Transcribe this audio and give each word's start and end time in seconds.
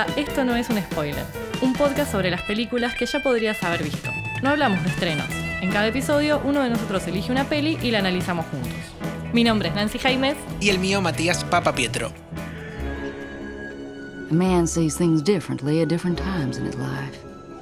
a 0.00 0.06
Esto 0.16 0.44
no 0.44 0.56
es 0.56 0.70
un 0.70 0.78
spoiler, 0.78 1.24
un 1.60 1.74
podcast 1.74 2.10
sobre 2.10 2.30
las 2.30 2.42
películas 2.42 2.94
que 2.94 3.04
ya 3.04 3.22
podrías 3.22 3.62
haber 3.62 3.82
visto. 3.82 4.10
No 4.42 4.50
hablamos 4.50 4.82
de 4.82 4.88
estrenos. 4.88 5.26
En 5.60 5.70
cada 5.70 5.88
episodio, 5.88 6.40
uno 6.42 6.62
de 6.62 6.70
nosotros 6.70 7.06
elige 7.06 7.30
una 7.30 7.48
peli 7.48 7.78
y 7.82 7.90
la 7.90 7.98
analizamos 7.98 8.46
juntos. 8.46 8.72
Mi 9.34 9.44
nombre 9.44 9.68
es 9.68 9.74
Nancy 9.74 9.98
Jaimes. 9.98 10.36
Y 10.58 10.70
el 10.70 10.78
mío, 10.78 11.02
Matías 11.02 11.44
Papa 11.44 11.74
Pietro. 11.74 12.12
A 14.30 14.32
man 14.32 14.66
sees 14.66 14.96
things 14.96 15.22
differently 15.22 15.82
at 15.82 15.88
different 15.88 16.18
times 16.18 16.56
in 16.56 16.66
his 16.66 16.76
life. 16.76 17.18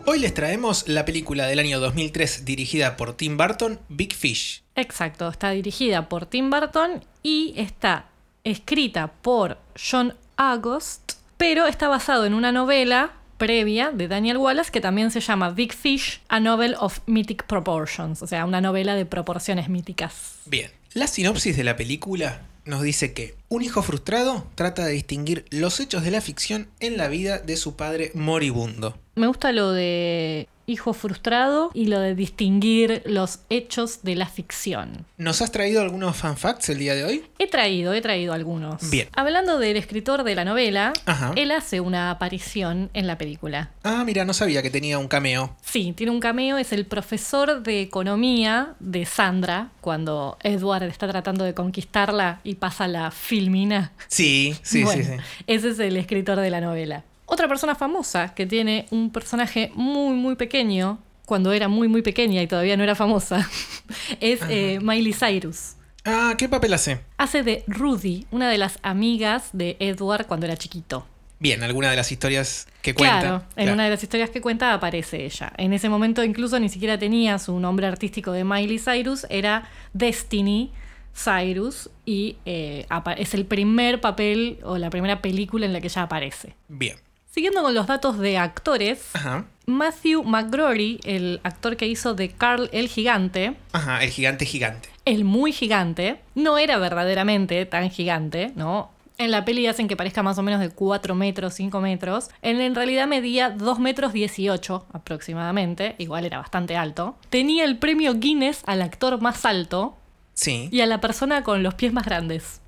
Hoy 0.06 0.20
les 0.20 0.32
traemos 0.32 0.86
la 0.86 1.04
película 1.04 1.46
del 1.46 1.58
año 1.58 1.80
2003 1.80 2.44
dirigida 2.44 2.96
por 2.96 3.14
Tim 3.14 3.36
Burton, 3.36 3.80
Big 3.88 4.14
Fish. 4.14 4.62
Exacto, 4.76 5.28
está 5.28 5.50
dirigida 5.50 6.08
por 6.08 6.26
Tim 6.26 6.50
Burton 6.50 7.04
y 7.22 7.54
está 7.56 8.06
escrita 8.44 9.08
por 9.08 9.58
John 9.76 10.14
Agost, 10.36 11.17
pero 11.38 11.66
está 11.66 11.88
basado 11.88 12.26
en 12.26 12.34
una 12.34 12.52
novela 12.52 13.12
previa 13.38 13.92
de 13.92 14.08
Daniel 14.08 14.36
Wallace 14.36 14.70
que 14.70 14.80
también 14.80 15.10
se 15.10 15.20
llama 15.20 15.50
Big 15.50 15.72
Fish, 15.72 16.20
a 16.28 16.40
novel 16.40 16.74
of 16.78 17.00
mythic 17.06 17.46
proportions, 17.46 18.20
o 18.20 18.26
sea, 18.26 18.44
una 18.44 18.60
novela 18.60 18.96
de 18.96 19.06
proporciones 19.06 19.68
míticas. 19.70 20.40
Bien, 20.44 20.70
la 20.92 21.06
sinopsis 21.06 21.56
de 21.56 21.64
la 21.64 21.76
película 21.76 22.42
nos 22.64 22.82
dice 22.82 23.14
que 23.14 23.36
un 23.48 23.62
hijo 23.62 23.82
frustrado 23.82 24.46
trata 24.56 24.84
de 24.84 24.92
distinguir 24.92 25.46
los 25.50 25.80
hechos 25.80 26.02
de 26.02 26.10
la 26.10 26.20
ficción 26.20 26.68
en 26.80 26.98
la 26.98 27.08
vida 27.08 27.38
de 27.38 27.56
su 27.56 27.76
padre 27.76 28.10
moribundo. 28.14 28.98
Me 29.14 29.28
gusta 29.28 29.52
lo 29.52 29.72
de 29.72 30.48
hijo 30.68 30.92
frustrado 30.92 31.70
y 31.74 31.86
lo 31.86 31.98
de 31.98 32.14
distinguir 32.14 33.02
los 33.06 33.40
hechos 33.50 34.02
de 34.02 34.14
la 34.14 34.26
ficción. 34.26 35.06
¿Nos 35.16 35.42
has 35.42 35.50
traído 35.50 35.80
algunos 35.82 36.16
fanfacts 36.16 36.68
el 36.68 36.78
día 36.78 36.94
de 36.94 37.04
hoy? 37.04 37.24
He 37.38 37.48
traído, 37.48 37.92
he 37.94 38.00
traído 38.00 38.32
algunos. 38.32 38.90
Bien. 38.90 39.08
Hablando 39.14 39.58
del 39.58 39.76
escritor 39.76 40.22
de 40.24 40.34
la 40.34 40.44
novela, 40.44 40.92
Ajá. 41.06 41.32
él 41.36 41.50
hace 41.50 41.80
una 41.80 42.10
aparición 42.10 42.90
en 42.94 43.06
la 43.06 43.18
película. 43.18 43.70
Ah, 43.82 44.04
mira, 44.04 44.24
no 44.24 44.34
sabía 44.34 44.62
que 44.62 44.70
tenía 44.70 44.98
un 44.98 45.08
cameo. 45.08 45.56
Sí, 45.62 45.92
tiene 45.96 46.12
un 46.12 46.20
cameo, 46.20 46.58
es 46.58 46.72
el 46.72 46.86
profesor 46.86 47.62
de 47.62 47.80
economía 47.80 48.74
de 48.78 49.06
Sandra, 49.06 49.70
cuando 49.80 50.36
Edward 50.42 50.84
está 50.84 51.08
tratando 51.08 51.44
de 51.44 51.54
conquistarla 51.54 52.40
y 52.44 52.56
pasa 52.56 52.86
la 52.88 53.10
filmina. 53.10 53.92
Sí, 54.08 54.54
sí, 54.62 54.84
Bueno, 54.84 55.02
sí, 55.02 55.10
sí. 55.16 55.42
Ese 55.46 55.70
es 55.70 55.78
el 55.78 55.96
escritor 55.96 56.38
de 56.40 56.50
la 56.50 56.60
novela. 56.60 57.04
Otra 57.30 57.46
persona 57.46 57.74
famosa 57.74 58.34
que 58.34 58.46
tiene 58.46 58.86
un 58.90 59.10
personaje 59.10 59.70
muy, 59.74 60.14
muy 60.16 60.34
pequeño, 60.34 60.98
cuando 61.26 61.52
era 61.52 61.68
muy, 61.68 61.86
muy 61.86 62.00
pequeña 62.00 62.40
y 62.40 62.46
todavía 62.46 62.74
no 62.78 62.82
era 62.82 62.94
famosa, 62.94 63.46
es 64.20 64.40
eh, 64.48 64.78
Miley 64.80 65.12
Cyrus. 65.12 65.74
Ah, 66.06 66.34
¿qué 66.38 66.48
papel 66.48 66.72
hace? 66.72 67.00
Hace 67.18 67.42
de 67.42 67.64
Rudy, 67.66 68.26
una 68.30 68.48
de 68.48 68.56
las 68.56 68.78
amigas 68.82 69.50
de 69.52 69.76
Edward 69.78 70.26
cuando 70.26 70.46
era 70.46 70.56
chiquito. 70.56 71.06
Bien, 71.38 71.62
alguna 71.62 71.90
de 71.90 71.96
las 71.96 72.10
historias 72.10 72.66
que 72.80 72.94
cuenta. 72.94 73.20
Claro, 73.20 73.34
en 73.56 73.64
Claro. 73.64 73.72
una 73.74 73.84
de 73.84 73.90
las 73.90 74.02
historias 74.02 74.30
que 74.30 74.40
cuenta 74.40 74.72
aparece 74.72 75.26
ella. 75.26 75.52
En 75.58 75.74
ese 75.74 75.90
momento 75.90 76.24
incluso 76.24 76.58
ni 76.58 76.70
siquiera 76.70 76.98
tenía 76.98 77.38
su 77.38 77.60
nombre 77.60 77.86
artístico 77.86 78.32
de 78.32 78.44
Miley 78.44 78.78
Cyrus, 78.78 79.26
era 79.28 79.68
Destiny 79.92 80.72
Cyrus 81.14 81.90
y 82.06 82.38
eh, 82.46 82.86
es 83.18 83.34
el 83.34 83.44
primer 83.44 84.00
papel 84.00 84.60
o 84.62 84.78
la 84.78 84.88
primera 84.88 85.20
película 85.20 85.66
en 85.66 85.74
la 85.74 85.82
que 85.82 85.88
ella 85.88 86.02
aparece. 86.02 86.54
Bien. 86.68 86.96
Siguiendo 87.38 87.62
con 87.62 87.72
los 87.72 87.86
datos 87.86 88.18
de 88.18 88.36
actores, 88.36 89.10
Ajá. 89.12 89.44
Matthew 89.64 90.24
McGrory, 90.24 90.98
el 91.04 91.38
actor 91.44 91.76
que 91.76 91.86
hizo 91.86 92.14
de 92.14 92.30
Carl 92.30 92.68
el 92.72 92.88
Gigante, 92.88 93.54
Ajá, 93.70 94.02
el 94.02 94.10
gigante 94.10 94.44
gigante. 94.44 94.88
el 95.04 95.22
muy 95.24 95.52
gigante, 95.52 96.18
no 96.34 96.58
era 96.58 96.78
verdaderamente 96.78 97.64
tan 97.64 97.90
gigante, 97.92 98.50
¿no? 98.56 98.90
En 99.18 99.30
la 99.30 99.44
peli 99.44 99.68
hacen 99.68 99.86
que 99.86 99.94
parezca 99.94 100.24
más 100.24 100.36
o 100.38 100.42
menos 100.42 100.58
de 100.58 100.70
4 100.70 101.14
metros, 101.14 101.54
5 101.54 101.80
metros. 101.80 102.28
Él 102.42 102.60
en 102.60 102.74
realidad 102.74 103.06
medía 103.06 103.50
2 103.50 103.78
metros 103.78 104.12
18 104.12 104.86
aproximadamente, 104.92 105.94
igual 105.98 106.24
era 106.24 106.38
bastante 106.38 106.76
alto. 106.76 107.14
Tenía 107.30 107.62
el 107.64 107.78
premio 107.78 108.14
Guinness 108.14 108.62
al 108.66 108.82
actor 108.82 109.20
más 109.20 109.44
alto 109.44 109.96
Sí. 110.34 110.68
y 110.72 110.80
a 110.80 110.86
la 110.86 111.00
persona 111.00 111.44
con 111.44 111.62
los 111.62 111.74
pies 111.74 111.92
más 111.92 112.04
grandes. 112.04 112.60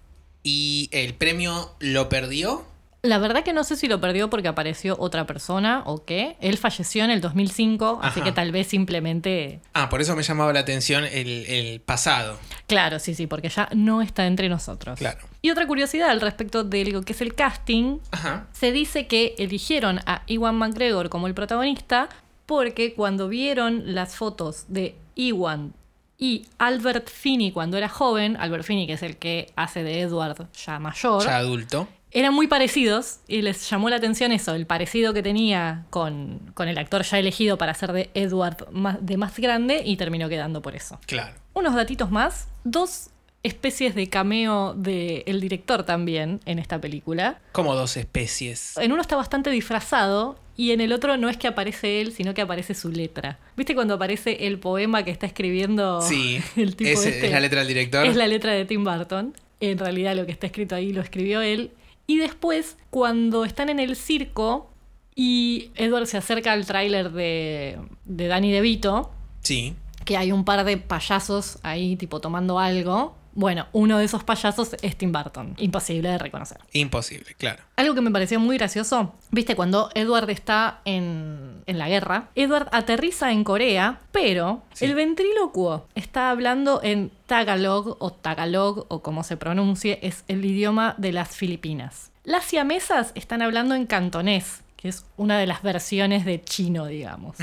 ¿Y 0.45 0.89
el 0.93 1.15
premio 1.15 1.73
lo 1.81 2.09
perdió? 2.09 2.70
La 3.03 3.17
verdad 3.19 3.43
que 3.43 3.55
no 3.55 3.65
sé 3.65 3.77
si 3.77 3.89
lo 3.89 3.99
perdió 3.99 4.29
porque 4.29 4.49
apareció 4.49 4.95
otra 4.99 5.27
persona 5.27 5.83
o 5.87 6.05
qué. 6.05 6.37
Él 6.41 6.59
falleció 6.59 7.03
en 7.03 7.11
el 7.11 7.23
2005, 7.23 8.01
así 8.03 8.21
Ajá. 8.21 8.25
que 8.25 8.33
tal 8.33 8.53
vez 8.53 8.67
simplemente... 8.67 9.61
Ah, 9.73 9.89
por 9.89 10.03
eso 10.03 10.15
me 10.17 10.23
llamaba 10.23 10.53
la 10.53 10.61
atención 10.61 11.05
el, 11.05 11.47
el 11.47 11.81
pasado. 11.81 12.39
Claro, 12.67 12.99
sí, 12.99 13.15
sí, 13.15 13.27
porque 13.27 13.49
ya 13.49 13.71
no 13.75 14.03
está 14.03 14.27
entre 14.27 14.51
nosotros. 14.51 14.99
Claro. 14.99 15.19
Y 15.41 15.51
otra 15.51 15.67
curiosidad 15.67 16.11
al 16.11 16.21
respecto 16.21 16.63
de 16.63 16.85
lo 16.87 17.01
que 17.03 17.13
es 17.15 17.23
el 17.23 17.35
casting, 17.35 18.01
Ajá. 18.11 18.49
se 18.53 18.71
dice 18.73 19.07
que 19.07 19.35
eligieron 19.39 20.01
a 20.05 20.23
Iwan 20.27 20.57
McGregor 20.57 21.09
como 21.09 21.27
el 21.27 21.33
protagonista 21.35 22.11
porque 22.45 22.93
cuando 22.95 23.29
vieron 23.29 23.95
las 23.95 24.17
fotos 24.17 24.65
de 24.69 24.95
Iwan 25.15 25.73
y 26.19 26.47
Albert 26.59 27.09
Finney 27.09 27.53
cuando 27.53 27.79
era 27.79 27.89
joven, 27.89 28.37
Albert 28.39 28.65
Finney 28.65 28.87
que 28.87 28.93
es 28.95 29.03
el 29.03 29.17
que 29.17 29.51
hace 29.57 29.83
de 29.85 30.01
Edward 30.01 30.49
ya 30.53 30.79
mayor, 30.79 31.25
Ya 31.25 31.37
adulto. 31.39 31.89
Eran 32.13 32.35
muy 32.35 32.47
parecidos 32.49 33.21
y 33.29 33.43
les 33.43 33.69
llamó 33.71 33.89
la 33.91 33.97
atención 33.97 34.33
eso, 34.33 34.55
el 34.55 34.67
parecido 34.67 35.15
que 35.15 35.23
tenía 35.23 35.85
con, 35.91 36.41
con 36.55 36.69
el 36.69 36.77
actor 36.79 37.03
ya 37.03 37.19
elegido 37.19 37.57
para 37.59 37.75
ser 37.75 37.93
de 37.93 38.11
Edward 38.15 38.69
más- 38.73 38.99
de 39.01 39.17
más 39.17 39.37
grande 39.39 39.83
y 39.85 39.97
terminó 39.97 40.29
quedando 40.29 40.61
por 40.63 40.75
eso. 40.75 40.99
Claro. 41.07 41.35
Unos 41.55 41.75
datitos 41.75 42.11
más, 42.11 42.49
dos 42.65 43.11
especies 43.43 43.95
de 43.95 44.09
cameo 44.09 44.75
del 44.75 45.41
director 45.41 45.85
también 45.85 46.41
en 46.45 46.59
esta 46.59 46.79
película. 46.81 47.39
Como 47.53 47.75
dos 47.75 47.97
especies. 47.97 48.77
En 48.77 48.93
uno 48.93 49.01
está 49.01 49.17
bastante 49.17 49.49
disfrazado 49.51 50.39
y 50.57 50.73
en 50.73 50.83
el 50.83 50.93
otro 50.93 51.17
no 51.17 51.31
es 51.31 51.39
que 51.39 51.47
aparece 51.49 52.03
él, 52.03 52.13
sino 52.13 52.35
que 52.35 52.43
aparece 52.43 52.75
su 52.75 52.91
letra. 52.91 53.39
¿Viste 53.57 53.75
cuando 53.75 53.95
aparece 53.95 54.47
el 54.47 54.59
poema 54.59 55.05
que 55.05 55.11
está 55.11 55.25
escribiendo 55.27 56.03
Sí. 56.03 56.39
el 56.57 56.77
tipo 56.77 56.91
Ese 56.91 57.09
este? 57.11 57.27
es 57.29 57.33
la 57.33 57.41
letra 57.41 57.61
del 57.61 57.69
director. 57.69 58.05
Es 58.05 58.17
la 58.17 58.27
letra 58.27 58.53
de 58.53 58.65
Tim 58.67 58.85
Burton. 58.85 59.35
En 59.61 59.79
realidad 59.79 60.15
lo 60.17 60.27
que 60.27 60.33
está 60.33 60.47
escrito 60.47 60.75
ahí 60.75 60.93
lo 60.93 61.01
escribió 61.01 61.41
él. 61.41 61.71
Y 62.11 62.17
después, 62.19 62.77
cuando 62.91 63.45
están 63.45 63.69
en 63.69 63.79
el 63.79 63.95
circo 63.95 64.69
y 65.15 65.71
Edward 65.77 66.07
se 66.09 66.17
acerca 66.17 66.51
al 66.53 66.67
tráiler 66.67 67.13
de, 67.13 67.79
de 68.05 68.27
Danny 68.27 68.51
DeVito, 68.51 69.13
Sí. 69.43 69.77
que 70.05 70.17
hay 70.17 70.33
un 70.33 70.45
par 70.45 70.65
de 70.65 70.77
payasos 70.77 71.59
ahí 71.63 71.95
tipo 71.95 72.21
tomando 72.21 72.59
algo. 72.59 73.15
Bueno, 73.33 73.67
uno 73.73 73.99
de 73.99 74.05
esos 74.05 74.25
payasos 74.25 74.75
es 74.83 74.97
Tim 74.97 75.13
Burton. 75.13 75.55
Imposible 75.59 76.09
de 76.11 76.19
reconocer. 76.19 76.59
Imposible, 76.73 77.35
claro. 77.39 77.63
Algo 77.77 77.95
que 77.95 78.01
me 78.01 78.11
pareció 78.11 78.41
muy 78.41 78.59
gracioso, 78.59 79.15
viste, 79.31 79.55
cuando 79.57 79.91
Edward 79.95 80.29
está 80.31 80.81
en, 80.85 81.63
en 81.67 81.79
la 81.79 81.89
guerra, 81.89 82.29
Edward 82.35 82.69
aterriza 82.73 83.31
en 83.33 83.45
Corea, 83.45 84.01
pero 84.13 84.63
Sí. 84.75 84.85
el 84.87 84.95
ventrílocuo 84.95 85.87
está 85.95 86.31
hablando 86.31 86.81
en 86.83 87.11
Tagalog 87.27 87.97
o 88.01 88.11
Tagalog 88.13 88.87
o 88.89 89.03
como 89.03 89.23
se 89.23 89.37
pronuncie, 89.37 89.99
es 90.03 90.25
el 90.29 90.45
idioma 90.45 90.95
de 90.99 91.13
las 91.13 91.37
Filipinas. 91.37 92.11
Las 92.25 92.45
siamesas 92.45 93.13
están 93.15 93.43
hablando 93.43 93.75
en 93.75 93.87
cantonés, 93.87 94.63
que 94.77 94.89
es 94.89 95.05
una 95.17 95.39
de 95.39 95.47
las 95.47 95.63
versiones 95.63 96.25
de 96.25 96.43
chino, 96.43 96.87
digamos. 96.87 97.37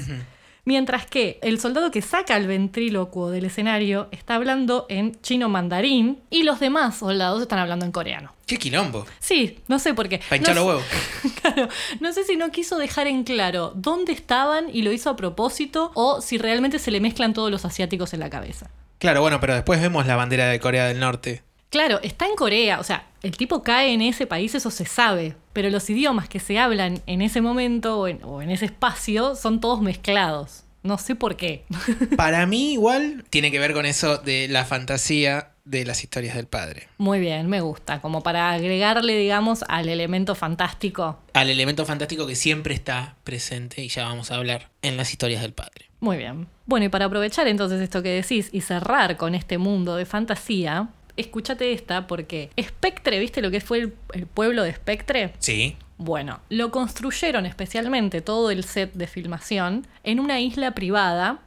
Mientras 0.68 1.06
que 1.06 1.40
el 1.44 1.62
soldado 1.62 1.92
que 1.92 2.02
saca 2.02 2.36
el 2.36 2.46
ventrílocuo 2.46 3.30
del 3.30 3.46
escenario 3.46 4.10
está 4.12 4.36
hablando 4.36 4.86
en 4.90 5.18
chino 5.22 5.48
mandarín 5.48 6.20
y 6.30 6.44
los 6.44 6.60
demás 6.60 6.98
soldados 6.98 7.42
están 7.42 7.60
hablando 7.60 7.86
en 7.86 7.94
coreano. 7.94 8.34
Qué 8.46 8.58
quilombo. 8.58 9.06
Sí, 9.20 9.60
no 9.70 9.80
sé 9.80 9.94
por 9.94 10.10
qué. 10.10 10.20
Pa' 10.28 10.36
hinchar 10.36 10.56
no, 10.56 10.66
los 10.66 10.68
huevos. 10.68 10.84
Claro, 11.42 11.70
no 12.02 12.12
sé 12.12 12.26
si 12.26 12.36
no 12.36 12.52
quiso 12.52 12.78
dejar 12.78 13.08
en 13.08 13.24
claro 13.24 13.72
dónde 13.76 14.12
estaban 14.12 14.66
y 14.70 14.82
lo 14.82 14.92
hizo 14.92 15.10
a 15.10 15.16
propósito 15.16 15.92
o 15.94 16.20
si 16.20 16.38
realmente 16.38 16.80
se 16.80 16.92
le 16.92 17.00
mezclan 17.00 17.34
todos 17.34 17.50
los 17.50 17.64
asiáticos 17.64 18.14
en 18.14 18.20
la 18.20 18.30
cabeza. 18.30 18.70
Claro, 19.00 19.22
bueno, 19.22 19.40
pero 19.40 19.54
después 19.54 19.80
vemos 19.80 20.06
la 20.06 20.18
bandera 20.18 20.50
de 20.50 20.60
Corea 20.60 20.86
del 20.86 21.00
Norte. 21.00 21.44
Claro, 21.70 22.00
está 22.02 22.28
en 22.28 22.36
Corea, 22.36 22.80
o 22.80 22.84
sea, 22.84 23.08
el 23.24 23.36
tipo 23.36 23.62
cae 23.62 23.94
en 23.94 24.02
ese 24.02 24.26
país, 24.26 24.56
eso 24.56 24.72
se 24.72 24.86
sabe, 24.86 25.36
pero 25.54 25.70
los 25.70 25.90
idiomas 25.90 26.30
que 26.30 26.40
se 26.40 26.60
hablan 26.60 27.02
en 27.08 27.22
ese 27.22 27.42
momento 27.42 28.00
o 28.00 28.08
en, 28.08 28.24
o 28.24 28.42
en 28.42 28.52
ese 28.52 28.66
espacio 28.66 29.36
son 29.36 29.60
todos 29.60 29.82
mezclados. 29.82 30.64
No 30.84 30.98
sé 30.98 31.16
por 31.16 31.36
qué. 31.36 31.66
Para 32.16 32.46
mí 32.46 32.74
igual 32.74 33.26
tiene 33.30 33.52
que 33.52 33.60
ver 33.60 33.74
con 33.74 33.86
eso 33.86 34.18
de 34.18 34.48
la 34.48 34.64
fantasía 34.64 35.52
de 35.66 35.86
las 35.86 36.02
historias 36.02 36.36
del 36.36 36.48
padre. 36.48 36.88
Muy 36.98 37.20
bien, 37.20 37.48
me 37.48 37.60
gusta, 37.60 38.00
como 38.00 38.24
para 38.24 38.52
agregarle, 38.52 39.18
digamos, 39.18 39.66
al 39.68 39.90
elemento 39.90 40.34
fantástico. 40.34 41.20
Al 41.34 41.50
elemento 41.50 41.86
fantástico 41.86 42.26
que 42.26 42.36
siempre 42.36 42.74
está 42.74 43.18
presente, 43.26 43.84
y 43.84 43.90
ya 43.90 44.06
vamos 44.06 44.32
a 44.32 44.36
hablar, 44.36 44.70
en 44.82 44.96
las 44.96 45.12
historias 45.12 45.42
del 45.42 45.52
padre. 45.52 45.90
Muy 46.00 46.16
bien. 46.16 46.48
Bueno, 46.66 46.86
y 46.86 46.90
para 46.90 47.06
aprovechar 47.06 47.48
entonces 47.48 47.82
esto 47.82 48.02
que 48.02 48.10
decís 48.10 48.50
y 48.54 48.62
cerrar 48.62 49.18
con 49.18 49.36
este 49.36 49.58
mundo 49.58 49.98
de 49.98 50.06
fantasía, 50.06 50.88
escúchate 51.18 51.74
esta 51.74 52.08
porque 52.08 52.50
Spectre, 52.60 53.20
¿viste 53.20 53.42
lo 53.42 53.52
que 53.52 53.60
fue 53.62 53.80
el, 53.80 53.94
el 54.14 54.26
pueblo 54.28 54.64
de 54.64 54.74
Spectre? 54.74 55.34
Sí. 55.40 55.76
Bueno, 55.98 56.40
lo 56.50 56.70
construyeron 56.72 57.46
especialmente 57.46 58.22
todo 58.22 58.52
el 58.52 58.64
set 58.64 58.94
de 58.94 59.08
filmación 59.08 59.88
en 60.04 60.20
una 60.20 60.40
isla 60.40 60.72
privada 60.76 61.40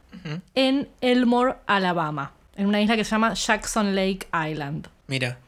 en 0.55 0.89
Elmore, 0.99 1.55
Alabama, 1.67 2.33
en 2.57 2.65
una 2.67 2.81
isla 2.81 2.97
que 2.97 3.05
se 3.05 3.11
llama 3.11 3.33
Jackson 3.33 3.95
Lake 3.95 4.27
Island. 4.33 4.87
Mira. 5.07 5.39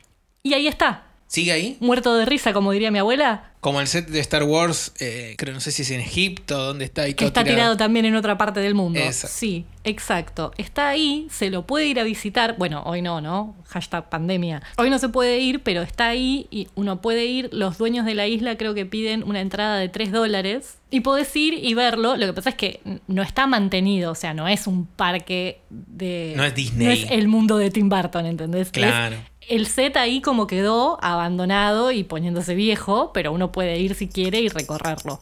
Y 0.41 0.53
ahí 0.53 0.67
está, 0.67 1.03
¿Sigue 1.27 1.51
ahí? 1.51 1.77
muerto 1.81 2.15
de 2.15 2.25
risa, 2.25 2.53
como 2.53 2.71
diría 2.71 2.91
mi 2.91 2.99
abuela. 2.99 3.51
Como 3.63 3.80
el 3.80 3.88
set 3.88 4.10
de 4.10 4.19
Star 4.19 4.44
Wars, 4.44 4.92
eh, 5.00 5.36
creo, 5.38 5.54
no 5.54 5.62
sé 5.62 5.71
si 5.71 5.83
es 5.83 5.89
en 5.92 6.01
Egipto, 6.01 6.57
dónde 6.57 6.83
está 6.86 7.07
y 7.07 7.13
todo 7.13 7.27
Está 7.27 7.44
tirado. 7.44 7.56
tirado. 7.57 7.77
también 7.77 8.06
en 8.06 8.15
otra 8.15 8.38
parte 8.38 8.60
del 8.60 8.75
mundo. 8.75 9.00
Exacto. 9.00 9.36
Sí, 9.38 9.65
exacto. 9.86 10.51
Está 10.57 10.89
ahí, 10.89 11.27
se 11.31 11.50
lo 11.50 11.65
puede 11.65 11.88
ir 11.88 11.98
a 12.00 12.04
visitar. 12.04 12.56
Bueno, 12.57 12.83
hoy 12.86 13.01
no, 13.01 13.21
¿no? 13.21 13.56
Hashtag 13.69 14.10
pandemia. 14.10 14.62
Hoy 14.77 14.89
no 14.89 15.00
se 15.00 15.07
puede 15.07 15.39
ir, 15.39 15.62
pero 15.63 15.81
está 15.81 16.10
ahí 16.10 16.45
y 16.51 16.68
uno 16.75 17.01
puede 17.01 17.25
ir. 17.25 17.50
Los 17.54 17.77
dueños 17.77 18.06
de 18.06 18.15
la 18.15 18.27
isla 18.27 18.57
creo 18.57 18.74
que 18.74 18.86
piden 18.86 19.24
una 19.24 19.39
entrada 19.39 19.77
de 19.80 19.88
3 19.88 20.12
dólares. 20.12 20.77
Y 20.92 21.00
podés 21.00 21.36
ir 21.36 21.54
y 21.56 21.74
verlo. 21.74 22.18
Lo 22.18 22.25
que 22.27 22.33
pasa 22.33 22.50
es 22.50 22.56
que 22.56 22.81
no 23.07 23.24
está 23.24 23.48
mantenido, 23.48 24.12
o 24.12 24.15
sea, 24.15 24.33
no 24.33 24.48
es 24.48 24.68
un 24.68 24.86
parque 24.86 25.62
de. 25.69 26.33
No 26.36 26.44
es 26.44 26.54
Disney. 26.54 26.86
No 26.86 26.92
es 26.94 27.12
el 27.12 27.27
mundo 27.30 27.57
de 27.57 27.71
Tim 27.71 27.89
Burton, 27.89 28.25
¿entendés? 28.25 28.69
Claro. 28.71 29.15
Es 29.15 29.21
el 29.49 29.67
set 29.67 29.97
ahí 29.97 30.21
como 30.21 30.47
quedó 30.47 30.97
abandonado 31.03 31.91
y 31.91 32.03
poniéndose 32.03 32.55
viejo, 32.55 33.11
pero 33.13 33.31
uno 33.31 33.51
puede 33.51 33.79
ir 33.79 33.95
si 33.95 34.07
quiere 34.07 34.39
y 34.41 34.49
recorrerlo. 34.49 35.19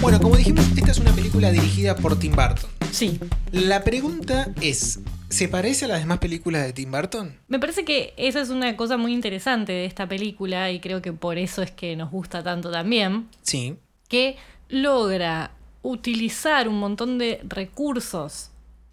Bueno, 0.00 0.20
como 0.20 0.36
dijimos, 0.36 0.64
esta 0.76 0.90
es 0.90 0.98
una 0.98 1.12
película 1.12 1.50
dirigida 1.50 1.94
por 1.96 2.18
Tim 2.18 2.32
Burton. 2.32 2.70
Sí, 2.90 3.20
La 3.52 3.84
pregunta 3.84 4.48
es, 4.60 5.00
¿se 5.28 5.46
parece 5.48 5.84
a 5.84 5.88
las 5.88 6.00
demás 6.00 6.18
películas 6.18 6.64
de 6.64 6.72
Tim 6.72 6.90
Burton? 6.90 7.36
Me 7.48 7.58
parece 7.58 7.84
que 7.84 8.14
esa 8.16 8.40
es 8.40 8.48
una 8.50 8.76
cosa 8.76 8.96
muy 8.96 9.12
interesante 9.12 9.72
de 9.72 9.84
esta 9.84 10.08
película 10.08 10.70
y 10.70 10.80
creo 10.80 11.02
que 11.02 11.12
por 11.12 11.38
eso 11.38 11.62
es 11.62 11.70
que 11.70 11.94
nos 11.96 12.10
gusta 12.10 12.42
tanto 12.42 12.70
también, 12.70 13.28
Sí. 13.42 13.76
que 14.08 14.36
logra 14.68 15.52
utilizar 15.82 16.68
un 16.68 16.78
montón 16.78 17.18
de 17.18 17.40
recursos 17.48 18.49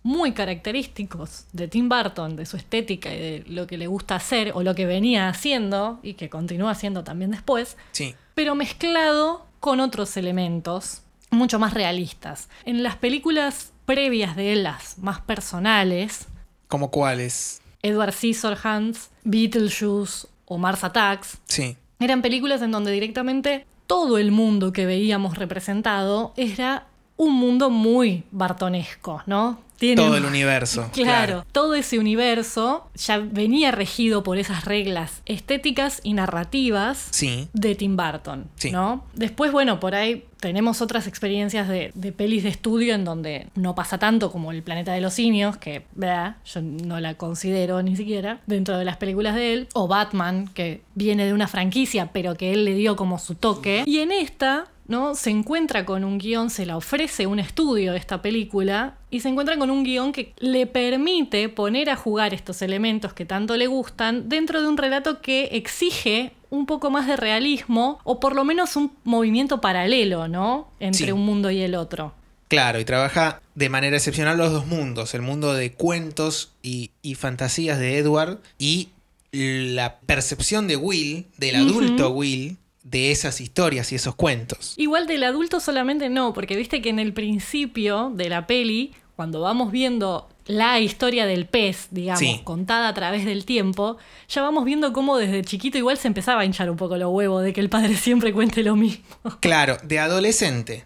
muy 0.07 0.31
característicos 0.31 1.47
de 1.51 1.67
Tim 1.67 1.89
Burton, 1.89 2.37
de 2.37 2.45
su 2.45 2.55
estética 2.55 3.13
y 3.13 3.19
de 3.19 3.43
lo 3.47 3.67
que 3.67 3.77
le 3.77 3.87
gusta 3.87 4.15
hacer 4.15 4.53
o 4.55 4.63
lo 4.63 4.73
que 4.73 4.85
venía 4.85 5.27
haciendo 5.27 5.99
y 6.01 6.13
que 6.13 6.29
continúa 6.29 6.71
haciendo 6.71 7.03
también 7.03 7.31
después, 7.31 7.75
Sí. 7.91 8.15
pero 8.33 8.55
mezclado 8.55 9.45
con 9.59 9.81
otros 9.81 10.15
elementos 10.15 11.01
mucho 11.29 11.59
más 11.59 11.73
realistas. 11.73 12.47
En 12.63 12.83
las 12.83 12.95
películas 12.95 13.73
previas 13.85 14.37
de 14.37 14.53
él, 14.53 14.63
las 14.63 14.97
más 14.97 15.19
personales, 15.19 16.27
¿Como 16.69 16.89
cuáles? 16.89 17.61
Edward 17.81 18.13
Scissorhands, 18.13 19.09
Beetlejuice 19.25 20.27
o 20.45 20.57
Mars 20.57 20.85
Attacks, 20.85 21.37
Sí. 21.47 21.75
eran 21.99 22.21
películas 22.21 22.61
en 22.61 22.71
donde 22.71 22.91
directamente 22.93 23.65
todo 23.87 24.17
el 24.17 24.31
mundo 24.31 24.71
que 24.71 24.85
veíamos 24.85 25.37
representado 25.37 26.33
era 26.37 26.87
un 27.17 27.33
mundo 27.33 27.69
muy 27.69 28.23
bartonesco, 28.31 29.21
¿no? 29.25 29.66
Todo 29.95 30.17
el 30.17 30.25
universo. 30.25 30.89
Claro, 30.93 31.45
todo 31.51 31.75
ese 31.75 31.99
universo 31.99 32.89
ya 32.95 33.17
venía 33.19 33.71
regido 33.71 34.23
por 34.23 34.37
esas 34.37 34.65
reglas 34.65 35.21
estéticas 35.25 35.99
y 36.03 36.13
narrativas 36.13 37.07
Sí. 37.11 37.47
de 37.53 37.75
Tim 37.75 37.95
Burton, 37.95 38.47
Sí. 38.55 38.71
¿no? 38.71 39.03
Después, 39.13 39.51
bueno, 39.51 39.79
por 39.79 39.95
ahí 39.95 40.25
tenemos 40.39 40.81
otras 40.81 41.07
experiencias 41.07 41.67
de, 41.67 41.91
de 41.95 42.11
pelis 42.11 42.43
de 42.43 42.49
estudio 42.49 42.93
en 42.93 43.05
donde 43.05 43.47
no 43.55 43.73
pasa 43.75 43.97
tanto 43.97 44.31
como 44.31 44.51
El 44.51 44.61
Planeta 44.63 44.93
de 44.93 45.01
los 45.01 45.13
Simios, 45.15 45.57
que, 45.57 45.85
vea, 45.95 46.37
yo 46.45 46.61
no 46.61 46.99
la 46.99 47.15
considero 47.15 47.81
ni 47.81 47.95
siquiera 47.95 48.39
dentro 48.45 48.77
de 48.77 48.85
las 48.85 48.97
películas 48.97 49.33
de 49.35 49.53
él, 49.53 49.67
o 49.73 49.87
Batman, 49.87 50.47
que 50.53 50.81
viene 50.95 51.25
de 51.25 51.33
una 51.33 51.47
franquicia, 51.47 52.11
pero 52.13 52.35
que 52.35 52.53
él 52.53 52.65
le 52.65 52.75
dio 52.75 52.95
como 52.95 53.17
su 53.19 53.33
toque. 53.35 53.83
Y 53.87 53.99
en 53.99 54.11
esta, 54.11 54.65
¿no? 54.87 55.15
Se 55.15 55.29
encuentra 55.29 55.85
con 55.85 56.03
un 56.03 56.17
guion, 56.17 56.49
se 56.49 56.65
la 56.65 56.77
ofrece 56.77 57.27
un 57.27 57.39
estudio 57.39 57.91
de 57.93 57.97
esta 57.97 58.21
película 58.21 58.95
y 59.09 59.19
se 59.21 59.29
encuentra 59.29 59.57
con 59.57 59.69
un 59.71 59.83
guion 59.83 60.11
que 60.11 60.33
le 60.39 60.65
permite 60.67 61.49
poner 61.49 61.89
a 61.89 61.95
jugar 61.95 62.33
estos 62.33 62.61
elementos 62.61 63.13
que 63.13 63.25
tanto 63.25 63.57
le 63.57 63.67
gustan 63.67 64.29
dentro 64.29 64.61
de 64.61 64.67
un 64.67 64.77
relato 64.77 65.21
que 65.21 65.49
exige 65.53 66.31
un 66.49 66.65
poco 66.65 66.89
más 66.89 67.07
de 67.07 67.17
realismo 67.17 67.99
o 68.05 68.19
por 68.19 68.35
lo 68.35 68.45
menos 68.45 68.75
un 68.75 68.91
movimiento 69.03 69.59
paralelo, 69.59 70.27
¿no? 70.27 70.69
Entre 70.79 71.07
Sí. 71.07 71.11
un 71.11 71.25
mundo 71.25 71.51
y 71.51 71.61
el 71.61 71.75
otro. 71.75 72.13
Claro, 72.47 72.79
y 72.79 72.85
trabaja 72.85 73.41
de 73.55 73.67
manera 73.67 73.97
excepcional 73.97 74.37
los 74.37 74.53
dos 74.53 74.65
mundos, 74.67 75.13
el 75.13 75.21
mundo 75.21 75.53
de 75.53 75.73
cuentos 75.73 76.51
y, 76.63 76.91
y 77.01 77.15
fantasías 77.15 77.77
de 77.79 77.97
Edward 77.97 78.39
y 78.57 78.89
la 79.33 79.99
percepción 80.05 80.67
de 80.69 80.77
Will, 80.77 81.25
del 81.37 81.57
adulto 81.57 82.09
Will, 82.11 82.55
de 82.89 83.11
esas 83.11 83.41
historias 83.41 83.91
y 83.91 83.95
esos 83.95 84.15
cuentos. 84.15 84.73
Igual 84.77 85.07
del 85.07 85.23
adulto 85.23 85.59
solamente 85.59 86.09
no, 86.09 86.33
porque 86.33 86.55
viste 86.55 86.81
que 86.81 86.89
en 86.89 86.99
el 86.99 87.13
principio 87.13 88.11
de 88.15 88.29
la 88.29 88.47
peli, 88.47 88.93
cuando 89.15 89.41
vamos 89.41 89.71
viendo 89.71 90.29
la 90.45 90.79
historia 90.79 91.25
del 91.25 91.45
pez, 91.47 91.87
digamos, 91.91 92.19
Sí. 92.19 92.39
contada 92.45 92.87
a 92.87 92.93
través 92.93 93.25
del 93.25 93.43
tiempo, 93.43 93.97
ya 94.29 94.41
vamos 94.41 94.63
viendo 94.63 94.93
cómo 94.93 95.17
desde 95.17 95.43
chiquito 95.43 95.77
igual 95.77 95.97
se 95.97 96.07
empezaba 96.07 96.41
a 96.41 96.45
hinchar 96.45 96.69
un 96.69 96.77
poco 96.77 96.95
los 96.95 97.11
huevos 97.11 97.43
de 97.43 97.51
que 97.51 97.59
el 97.59 97.69
padre 97.69 97.95
siempre 97.97 98.31
cuente 98.31 98.63
lo 98.63 98.75
mismo. 98.77 99.03
Claro, 99.41 99.77
de 99.83 99.99
adolescente. 99.99 100.85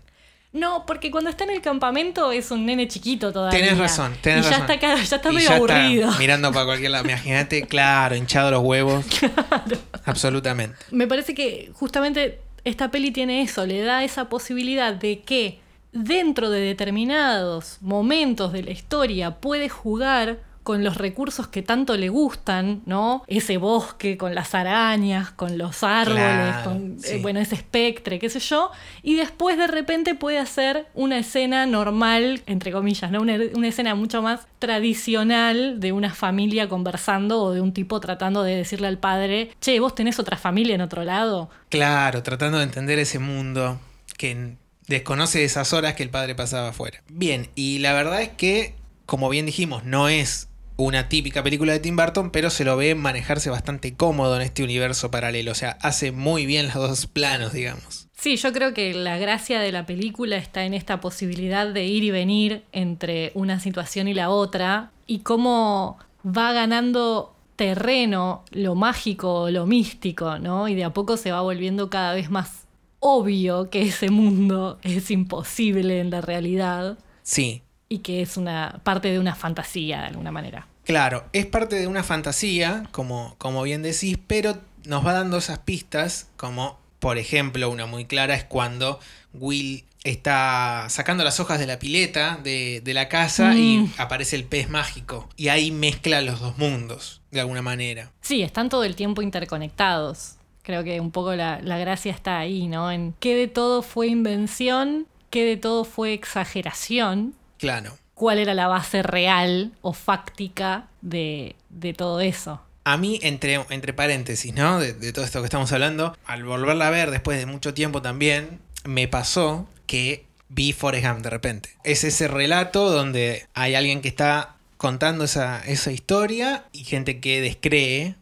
No, 0.53 0.85
porque 0.85 1.11
cuando 1.11 1.29
está 1.29 1.45
en 1.45 1.51
el 1.51 1.61
campamento 1.61 2.31
es 2.33 2.51
un 2.51 2.65
nene 2.65 2.85
chiquito 2.87 3.31
todavía. 3.31 3.57
Tenés 3.57 3.77
razón, 3.77 4.13
tenés 4.21 4.45
y 4.45 4.49
ya 4.49 4.57
razón. 4.59 4.71
está, 4.71 4.95
ya 5.01 5.15
está 5.15 5.31
Y 5.31 5.35
medio 5.35 5.47
ya 5.49 5.55
aburrido. 5.55 6.11
mirando 6.19 6.51
para 6.51 6.65
cualquier 6.65 6.91
lado. 6.91 7.07
Imagínate, 7.07 7.61
claro, 7.67 8.15
hinchado 8.17 8.51
los 8.51 8.61
huevos. 8.61 9.05
Absolutamente. 10.05 10.77
Me 10.91 11.07
parece 11.07 11.33
que 11.33 11.71
justamente 11.73 12.39
esta 12.63 12.91
peli 12.91 13.11
tiene 13.11 13.41
eso, 13.41 13.65
le 13.65 13.81
da 13.81 14.03
esa 14.03 14.29
posibilidad 14.29 14.93
de 14.93 15.21
que 15.21 15.59
dentro 15.93 16.49
de 16.49 16.61
determinados 16.61 17.77
momentos 17.81 18.53
de 18.53 18.63
la 18.63 18.71
historia 18.71 19.39
puede 19.39 19.67
jugar 19.69 20.39
con 20.63 20.83
los 20.83 20.97
recursos 20.97 21.47
que 21.47 21.61
tanto 21.61 21.97
le 21.97 22.09
gustan, 22.09 22.81
¿no? 22.85 23.23
Ese 23.27 23.57
bosque 23.57 24.17
con 24.17 24.35
las 24.35 24.53
arañas, 24.53 25.31
con 25.31 25.57
los 25.57 25.83
árboles, 25.83 26.21
Claro, 26.21 26.63
con 26.63 26.97
eh, 27.03 27.19
bueno, 27.21 27.39
ese 27.39 27.55
espectre, 27.55 28.19
qué 28.19 28.29
sé 28.29 28.39
yo, 28.39 28.71
y 29.01 29.15
después 29.15 29.57
de 29.57 29.67
repente 29.67 30.15
puede 30.15 30.37
hacer 30.37 30.87
una 30.93 31.17
escena 31.17 31.65
normal, 31.65 32.43
entre 32.45 32.71
comillas, 32.71 33.11
¿no? 33.11 33.21
Una, 33.21 33.37
una 33.55 33.67
escena 33.67 33.95
mucho 33.95 34.21
más 34.21 34.47
tradicional 34.59 35.79
de 35.79 35.91
una 35.91 36.13
familia 36.13 36.69
conversando 36.69 37.41
o 37.41 37.51
de 37.53 37.61
un 37.61 37.73
tipo 37.73 37.99
tratando 37.99 38.43
de 38.43 38.55
decirle 38.55 38.87
al 38.87 38.97
padre, 38.97 39.51
che, 39.59 39.79
vos 39.79 39.95
tenés 39.95 40.19
otra 40.19 40.37
familia 40.37 40.75
en 40.75 40.81
otro 40.81 41.03
lado. 41.03 41.49
Claro, 41.69 42.21
tratando 42.23 42.59
de 42.59 42.65
entender 42.65 42.99
ese 42.99 43.19
mundo 43.19 43.79
que 44.17 44.55
desconoce 44.87 45.43
esas 45.43 45.73
horas 45.73 45.95
que 45.95 46.03
el 46.03 46.09
padre 46.09 46.35
pasaba 46.35 46.69
afuera. 46.69 47.01
Bien, 47.09 47.49
y 47.55 47.79
la 47.79 47.93
verdad 47.93 48.21
es 48.21 48.29
que, 48.29 48.75
como 49.05 49.29
bien 49.29 49.45
dijimos, 49.45 49.83
no 49.83 50.09
es 50.09 50.49
una 50.77 51.09
típica 51.09 51.43
película 51.43 51.73
de 51.73 51.79
Tim 51.79 51.95
Burton, 51.95 52.31
pero 52.31 52.49
se 52.49 52.63
lo 52.63 52.77
ve 52.77 52.95
manejarse 52.95 53.49
bastante 53.49 53.95
cómodo 53.95 54.35
en 54.35 54.41
este 54.41 54.63
universo 54.63 55.11
paralelo. 55.11 55.51
O 55.51 55.55
sea, 55.55 55.77
hace 55.81 56.11
muy 56.11 56.45
bien 56.45 56.67
los 56.67 56.75
dos 56.75 57.07
planos, 57.07 57.53
digamos. 57.53 58.07
Sí, 58.13 58.35
yo 58.35 58.53
creo 58.53 58.73
que 58.73 58.93
la 58.93 59.17
gracia 59.17 59.59
de 59.59 59.71
la 59.71 59.85
película 59.85 60.37
está 60.37 60.65
en 60.65 60.73
esta 60.73 61.01
posibilidad 61.01 61.67
de 61.67 61.85
ir 61.85 62.03
y 62.03 62.11
venir 62.11 62.63
entre 62.71 63.31
una 63.33 63.59
situación 63.59 64.07
y 64.07 64.13
la 64.13 64.29
otra 64.29 64.91
y 65.07 65.19
cómo 65.19 65.97
va 66.25 66.53
ganando 66.53 67.35
terreno 67.55 68.43
lo 68.51 68.75
mágico, 68.75 69.49
lo 69.49 69.65
místico, 69.65 70.39
¿no? 70.39 70.67
Y 70.67 70.75
de 70.75 70.83
a 70.83 70.93
poco 70.93 71.17
se 71.17 71.31
va 71.31 71.41
volviendo 71.41 71.89
cada 71.89 72.13
vez 72.13 72.29
más 72.29 72.67
obvio 72.99 73.69
que 73.71 73.81
ese 73.81 74.09
mundo 74.11 74.77
es 74.83 75.09
imposible 75.09 75.99
en 75.99 76.11
la 76.11 76.21
realidad 76.21 76.97
Sí, 77.23 77.61
y 77.91 77.99
que 77.99 78.21
es 78.21 78.37
una 78.37 78.79
parte 78.83 79.09
de 79.11 79.19
una 79.19 79.35
fantasía 79.35 79.99
de 80.01 80.07
alguna 80.07 80.31
manera. 80.31 80.67
Claro, 80.85 81.25
es 81.33 81.45
parte 81.45 81.75
de 81.75 81.87
una 81.87 82.03
fantasía, 82.03 82.83
como, 82.91 83.35
como 83.37 83.61
bien 83.63 83.81
decís, 83.83 84.17
pero 84.27 84.57
nos 84.85 85.05
va 85.05 85.13
dando 85.13 85.37
esas 85.37 85.59
pistas, 85.59 86.27
como 86.37 86.79
por 86.99 87.17
ejemplo 87.17 87.69
una 87.69 87.85
muy 87.85 88.05
clara 88.05 88.33
es 88.35 88.43
cuando 88.45 88.99
Will 89.33 89.83
está 90.03 90.85
sacando 90.89 91.23
las 91.23 91.39
hojas 91.39 91.59
de 91.59 91.67
la 91.67 91.77
pileta 91.79 92.39
de, 92.43 92.81
de 92.83 92.93
la 92.93 93.07
casa 93.09 93.53
y 93.55 93.77
Mm. 93.79 93.93
aparece 93.97 94.35
el 94.35 94.45
pez 94.45 94.69
mágico. 94.69 95.29
Y 95.37 95.49
ahí 95.49 95.69
mezcla 95.71 96.21
los 96.21 96.39
dos 96.39 96.57
mundos, 96.57 97.21
de 97.31 97.41
alguna 97.41 97.61
manera. 97.61 98.11
Sí, 98.21 98.41
están 98.41 98.69
todo 98.69 98.83
el 98.83 98.95
tiempo 98.95 99.21
interconectados. 99.21 100.35
Creo 100.63 100.83
que 100.83 100.99
un 100.99 101.11
poco 101.11 101.35
la, 101.35 101.59
la 101.61 101.77
gracia 101.77 102.11
está 102.11 102.39
ahí, 102.39 102.67
¿no? 102.67 102.91
En 102.91 103.13
qué 103.19 103.35
de 103.35 103.47
todo 103.47 103.81
fue 103.83 104.07
invención, 104.07 105.05
qué 105.29 105.43
de 105.45 105.57
todo 105.57 105.83
fue 105.85 106.13
exageración, 106.13 107.33
Claro. 107.61 107.97
cuál 108.15 108.37
era 108.39 108.53
la 108.53 108.67
base 108.67 109.01
real 109.03 109.71
o 109.81 109.93
fáctica 109.93 110.87
de, 111.01 111.55
de 111.69 111.93
todo 111.93 112.19
eso. 112.19 112.61
A 112.83 112.97
mí, 112.97 113.19
entre, 113.23 113.55
entre 113.69 113.93
paréntesis, 113.93 114.53
¿no? 114.53 114.79
De, 114.79 114.93
de 114.93 115.13
todo 115.13 115.23
esto 115.23 115.39
que 115.39 115.45
estamos 115.45 115.71
hablando, 115.71 116.17
al 116.25 116.43
volverla 116.43 116.87
a 116.87 116.89
ver 116.89 117.09
después 117.11 117.37
de 117.39 117.45
mucho 117.45 117.73
tiempo 117.73 118.01
también, 118.01 118.59
me 118.83 119.07
pasó 119.07 119.67
que 119.87 120.25
vi 120.49 120.73
Forrest 120.73 121.05
Gump 121.07 121.19
de 121.21 121.29
repente. 121.29 121.69
Es 121.83 122.03
ese 122.03 122.27
relato 122.27 122.89
donde 122.91 123.45
hay 123.53 123.75
alguien 123.75 124.01
que 124.01 124.07
está 124.09 124.55
contando 124.77 125.23
esa, 125.23 125.63
esa 125.65 125.91
historia 125.91 126.65
y 126.73 126.83
gente 126.83 127.19
que 127.19 127.39
descree 127.41 128.15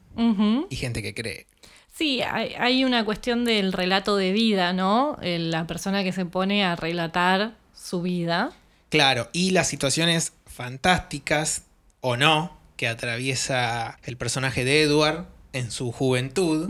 y 0.70 0.76
gente 0.76 1.02
que 1.02 1.14
cree. 1.14 1.46
Sí, 1.94 2.22
hay, 2.22 2.54
hay 2.60 2.84
una 2.86 3.04
cuestión 3.06 3.46
del 3.46 3.72
relato 3.74 4.16
de 4.18 4.34
vida, 4.34 4.74
¿no? 4.74 5.18
El- 5.22 5.52
La 5.52 5.66
persona 5.68 6.04
que 6.04 6.12
se 6.12 6.26
pone 6.26 6.64
a 6.66 6.76
relatar 6.76 7.54
su 7.74 8.02
vida. 8.02 8.52
Claro, 8.90 9.30
y 9.34 9.52
las 9.52 9.68
situaciones 9.68 10.34
fantásticas 10.46 11.64
o 12.02 12.18
no 12.18 12.58
que 12.76 12.88
atraviesa 12.88 14.00
el 14.04 14.18
personaje 14.18 14.66
de 14.66 14.82
Edward 14.84 15.26
en 15.52 15.72
su 15.72 15.92
juventud, 15.92 16.70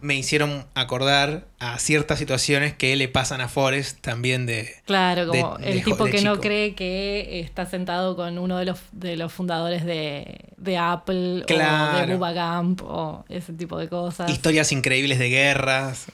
me 0.00 0.14
hicieron 0.14 0.64
acordar 0.74 1.46
a 1.58 1.78
ciertas 1.78 2.18
situaciones 2.18 2.72
que 2.72 2.96
le 2.96 3.06
pasan 3.06 3.42
a 3.42 3.48
Forrest 3.48 4.00
también 4.00 4.46
de... 4.46 4.74
Claro, 4.86 5.28
como 5.28 5.58
de 5.58 5.72
el 5.72 5.84
tipo 5.84 6.06
de 6.06 6.10
que 6.10 6.22
no 6.22 6.40
cree 6.40 6.74
que 6.74 7.40
está 7.40 7.66
sentado 7.66 8.16
con 8.16 8.38
uno 8.38 8.56
de 8.56 8.64
los, 8.64 8.80
de 8.92 9.16
los 9.16 9.30
fundadores 9.30 9.84
de, 9.84 10.40
de 10.56 10.78
Apple 10.78 11.16
o 11.16 11.34
de 11.40 11.44
Claro. 11.44 12.16
Bubba 12.16 12.32
Gump 12.32 12.82
o 12.82 13.24
ese 13.28 13.52
tipo 13.52 13.78
de 13.78 13.88
cosas. 13.88 14.30
Historias 14.30 14.72
increíbles 14.72 15.18
de 15.18 15.28
guerras, 15.28 16.06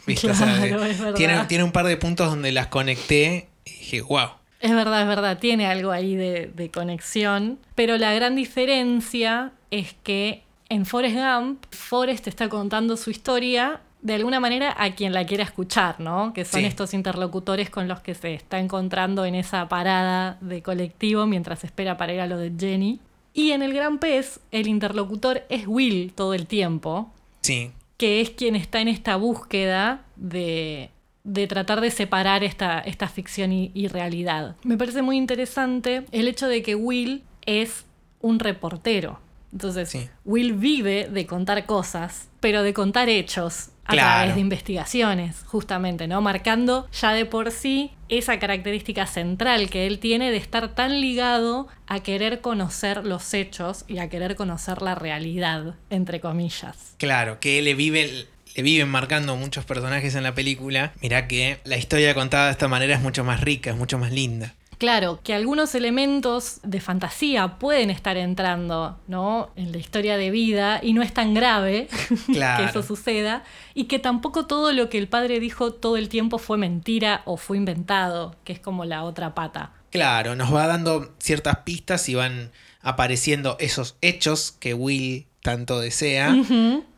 tiene, 1.14 1.44
tiene 1.46 1.64
un 1.64 1.72
par 1.72 1.86
de 1.86 1.96
puntos 1.96 2.28
donde 2.28 2.50
las 2.50 2.66
conecté 2.66 3.48
y 3.64 3.70
dije, 3.70 4.00
wow. 4.02 4.39
Es 4.60 4.72
verdad, 4.74 5.02
es 5.02 5.08
verdad, 5.08 5.38
tiene 5.38 5.66
algo 5.66 5.90
ahí 5.90 6.14
de, 6.16 6.46
de 6.54 6.70
conexión, 6.70 7.58
pero 7.74 7.96
la 7.96 8.12
gran 8.12 8.36
diferencia 8.36 9.52
es 9.70 9.94
que 10.02 10.42
en 10.68 10.86
Forrest 10.86 11.16
Gump, 11.16 11.64
Forrest 11.70 12.28
está 12.28 12.48
contando 12.48 12.96
su 12.96 13.10
historia 13.10 13.80
de 14.02 14.14
alguna 14.14 14.38
manera 14.40 14.74
a 14.78 14.94
quien 14.94 15.12
la 15.12 15.26
quiera 15.26 15.44
escuchar, 15.44 16.00
¿no? 16.00 16.32
Que 16.32 16.44
son 16.44 16.60
Sí. 16.60 16.66
estos 16.66 16.94
interlocutores 16.94 17.68
con 17.70 17.88
los 17.88 18.00
que 18.00 18.14
se 18.14 18.34
está 18.34 18.58
encontrando 18.58 19.24
en 19.24 19.34
esa 19.34 19.68
parada 19.68 20.38
de 20.40 20.62
colectivo 20.62 21.26
mientras 21.26 21.64
espera 21.64 21.96
para 21.96 22.14
ir 22.14 22.20
a 22.20 22.26
lo 22.26 22.38
de 22.38 22.52
Jenny. 22.58 23.00
Y 23.34 23.50
en 23.52 23.62
El 23.62 23.72
Gran 23.74 23.98
Pez, 23.98 24.40
el 24.52 24.68
interlocutor 24.68 25.42
es 25.48 25.66
Will 25.66 26.12
todo 26.14 26.34
el 26.34 26.46
tiempo, 26.46 27.10
Sí, 27.42 27.70
que 27.96 28.20
es 28.20 28.30
quien 28.30 28.56
está 28.56 28.80
en 28.80 28.88
esta 28.88 29.16
búsqueda 29.16 30.02
de, 30.16 30.90
de 31.24 31.46
tratar 31.46 31.80
de 31.80 31.90
separar 31.90 32.42
esta, 32.44 32.80
esta 32.80 33.08
ficción 33.08 33.52
y, 33.52 33.70
y 33.74 33.88
realidad. 33.88 34.56
Me 34.64 34.76
parece 34.78 35.02
muy 35.02 35.16
interesante 35.16 36.04
el 36.12 36.28
hecho 36.28 36.48
de 36.48 36.62
que 36.62 36.74
Will 36.74 37.22
es 37.46 37.84
un 38.20 38.38
reportero. 38.38 39.20
Entonces, 39.52 39.88
Sí. 39.90 40.08
Will 40.24 40.52
vive 40.54 41.08
de 41.10 41.26
contar 41.26 41.66
cosas, 41.66 42.28
pero 42.40 42.62
de 42.62 42.72
contar 42.72 43.08
hechos 43.08 43.70
a 43.84 43.92
Claro. 43.94 44.18
través 44.18 44.34
de 44.36 44.40
investigaciones, 44.40 45.42
justamente, 45.46 46.06
¿no? 46.06 46.20
Marcando 46.20 46.88
ya 46.92 47.12
de 47.12 47.26
por 47.26 47.50
sí 47.50 47.90
esa 48.08 48.38
característica 48.38 49.06
central 49.06 49.68
que 49.68 49.88
él 49.88 49.98
tiene 49.98 50.30
de 50.30 50.36
estar 50.36 50.74
tan 50.76 51.00
ligado 51.00 51.66
a 51.88 51.98
querer 52.00 52.40
conocer 52.40 53.04
los 53.04 53.34
hechos 53.34 53.84
y 53.88 53.98
a 53.98 54.08
querer 54.08 54.36
conocer 54.36 54.80
la 54.82 54.94
realidad, 54.94 55.74
entre 55.90 56.20
comillas. 56.20 56.94
claro, 56.98 57.40
que 57.40 57.60
le 57.62 57.74
vive... 57.74 58.26
Le 58.60 58.64
viven 58.64 58.90
marcando 58.90 59.36
muchos 59.36 59.64
personajes 59.64 60.14
en 60.16 60.22
la 60.22 60.34
película. 60.34 60.92
Mirá 61.00 61.26
que 61.26 61.60
la 61.64 61.78
historia 61.78 62.12
contada 62.12 62.44
de 62.44 62.52
esta 62.52 62.68
manera 62.68 62.94
es 62.94 63.00
mucho 63.00 63.24
más 63.24 63.40
rica, 63.40 63.70
es 63.70 63.76
mucho 63.78 63.96
más 63.96 64.12
linda. 64.12 64.54
Claro, 64.76 65.20
que 65.24 65.32
algunos 65.32 65.74
elementos 65.74 66.60
de 66.62 66.82
fantasía 66.82 67.58
pueden 67.58 67.88
estar 67.88 68.18
entrando, 68.18 69.00
¿no? 69.08 69.48
En 69.56 69.72
la 69.72 69.78
historia 69.78 70.18
de 70.18 70.30
vida 70.30 70.78
y 70.82 70.92
no 70.92 71.00
es 71.00 71.14
tan 71.14 71.32
grave 71.32 71.88
Claro. 72.26 72.62
que 72.64 72.68
eso 72.68 72.82
suceda 72.82 73.44
y 73.72 73.84
que 73.84 73.98
tampoco 73.98 74.44
todo 74.44 74.72
lo 74.72 74.90
que 74.90 74.98
el 74.98 75.08
padre 75.08 75.40
dijo 75.40 75.72
todo 75.72 75.96
el 75.96 76.10
tiempo 76.10 76.36
fue 76.36 76.58
mentira 76.58 77.22
o 77.24 77.38
fue 77.38 77.56
inventado, 77.56 78.36
que 78.44 78.52
es 78.52 78.60
como 78.60 78.84
la 78.84 79.04
otra 79.04 79.34
pata. 79.34 79.72
Claro, 79.88 80.36
nos 80.36 80.54
va 80.54 80.66
dando 80.66 81.14
ciertas 81.18 81.56
pistas 81.64 82.06
y 82.10 82.14
van 82.14 82.50
apareciendo 82.82 83.56
esos 83.58 83.96
hechos 84.02 84.52
que 84.60 84.74
Will 84.74 85.24
tanto 85.40 85.80
desea. 85.80 86.36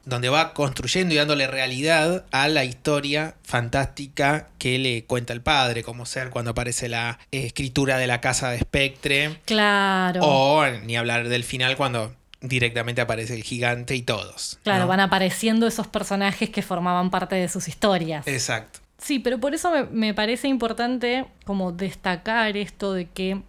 Donde 0.04 0.28
va 0.28 0.52
construyendo 0.54 1.14
y 1.14 1.16
dándole 1.18 1.46
realidad 1.46 2.24
a 2.32 2.48
la 2.48 2.64
historia 2.64 3.34
fantástica 3.44 4.48
que 4.58 4.78
le 4.78 5.04
cuenta 5.04 5.32
el 5.32 5.40
padre, 5.42 5.82
como 5.82 6.06
ser 6.06 6.30
cuando 6.30 6.50
aparece 6.52 6.88
la 6.88 7.18
escritura 7.30 7.98
de 7.98 8.06
la 8.06 8.20
casa 8.20 8.50
de 8.50 8.58
Spectre, 8.60 9.38
Claro. 9.44 10.20
o 10.22 10.66
ni 10.84 10.96
hablar 10.96 11.28
del 11.28 11.44
final 11.44 11.76
cuando 11.76 12.14
directamente 12.40 13.00
aparece 13.00 13.34
el 13.34 13.44
gigante 13.44 13.94
y 13.94 14.02
todos. 14.02 14.58
claro, 14.64 14.82
¿no? 14.82 14.88
van 14.88 15.00
apareciendo 15.00 15.66
esos 15.68 15.86
personajes 15.86 16.50
que 16.50 16.62
formaban 16.62 17.10
parte 17.10 17.36
de 17.36 17.48
sus 17.48 17.68
historias. 17.68 18.26
Exacto. 18.26 18.80
Sí, 18.98 19.18
pero 19.20 19.38
por 19.38 19.54
eso 19.54 19.70
me, 19.70 19.84
me 19.84 20.14
parece 20.14 20.48
importante 20.48 21.26
como 21.44 21.72
destacar 21.72 22.56
esto 22.56 22.92
de 22.92 23.06
que 23.08 23.40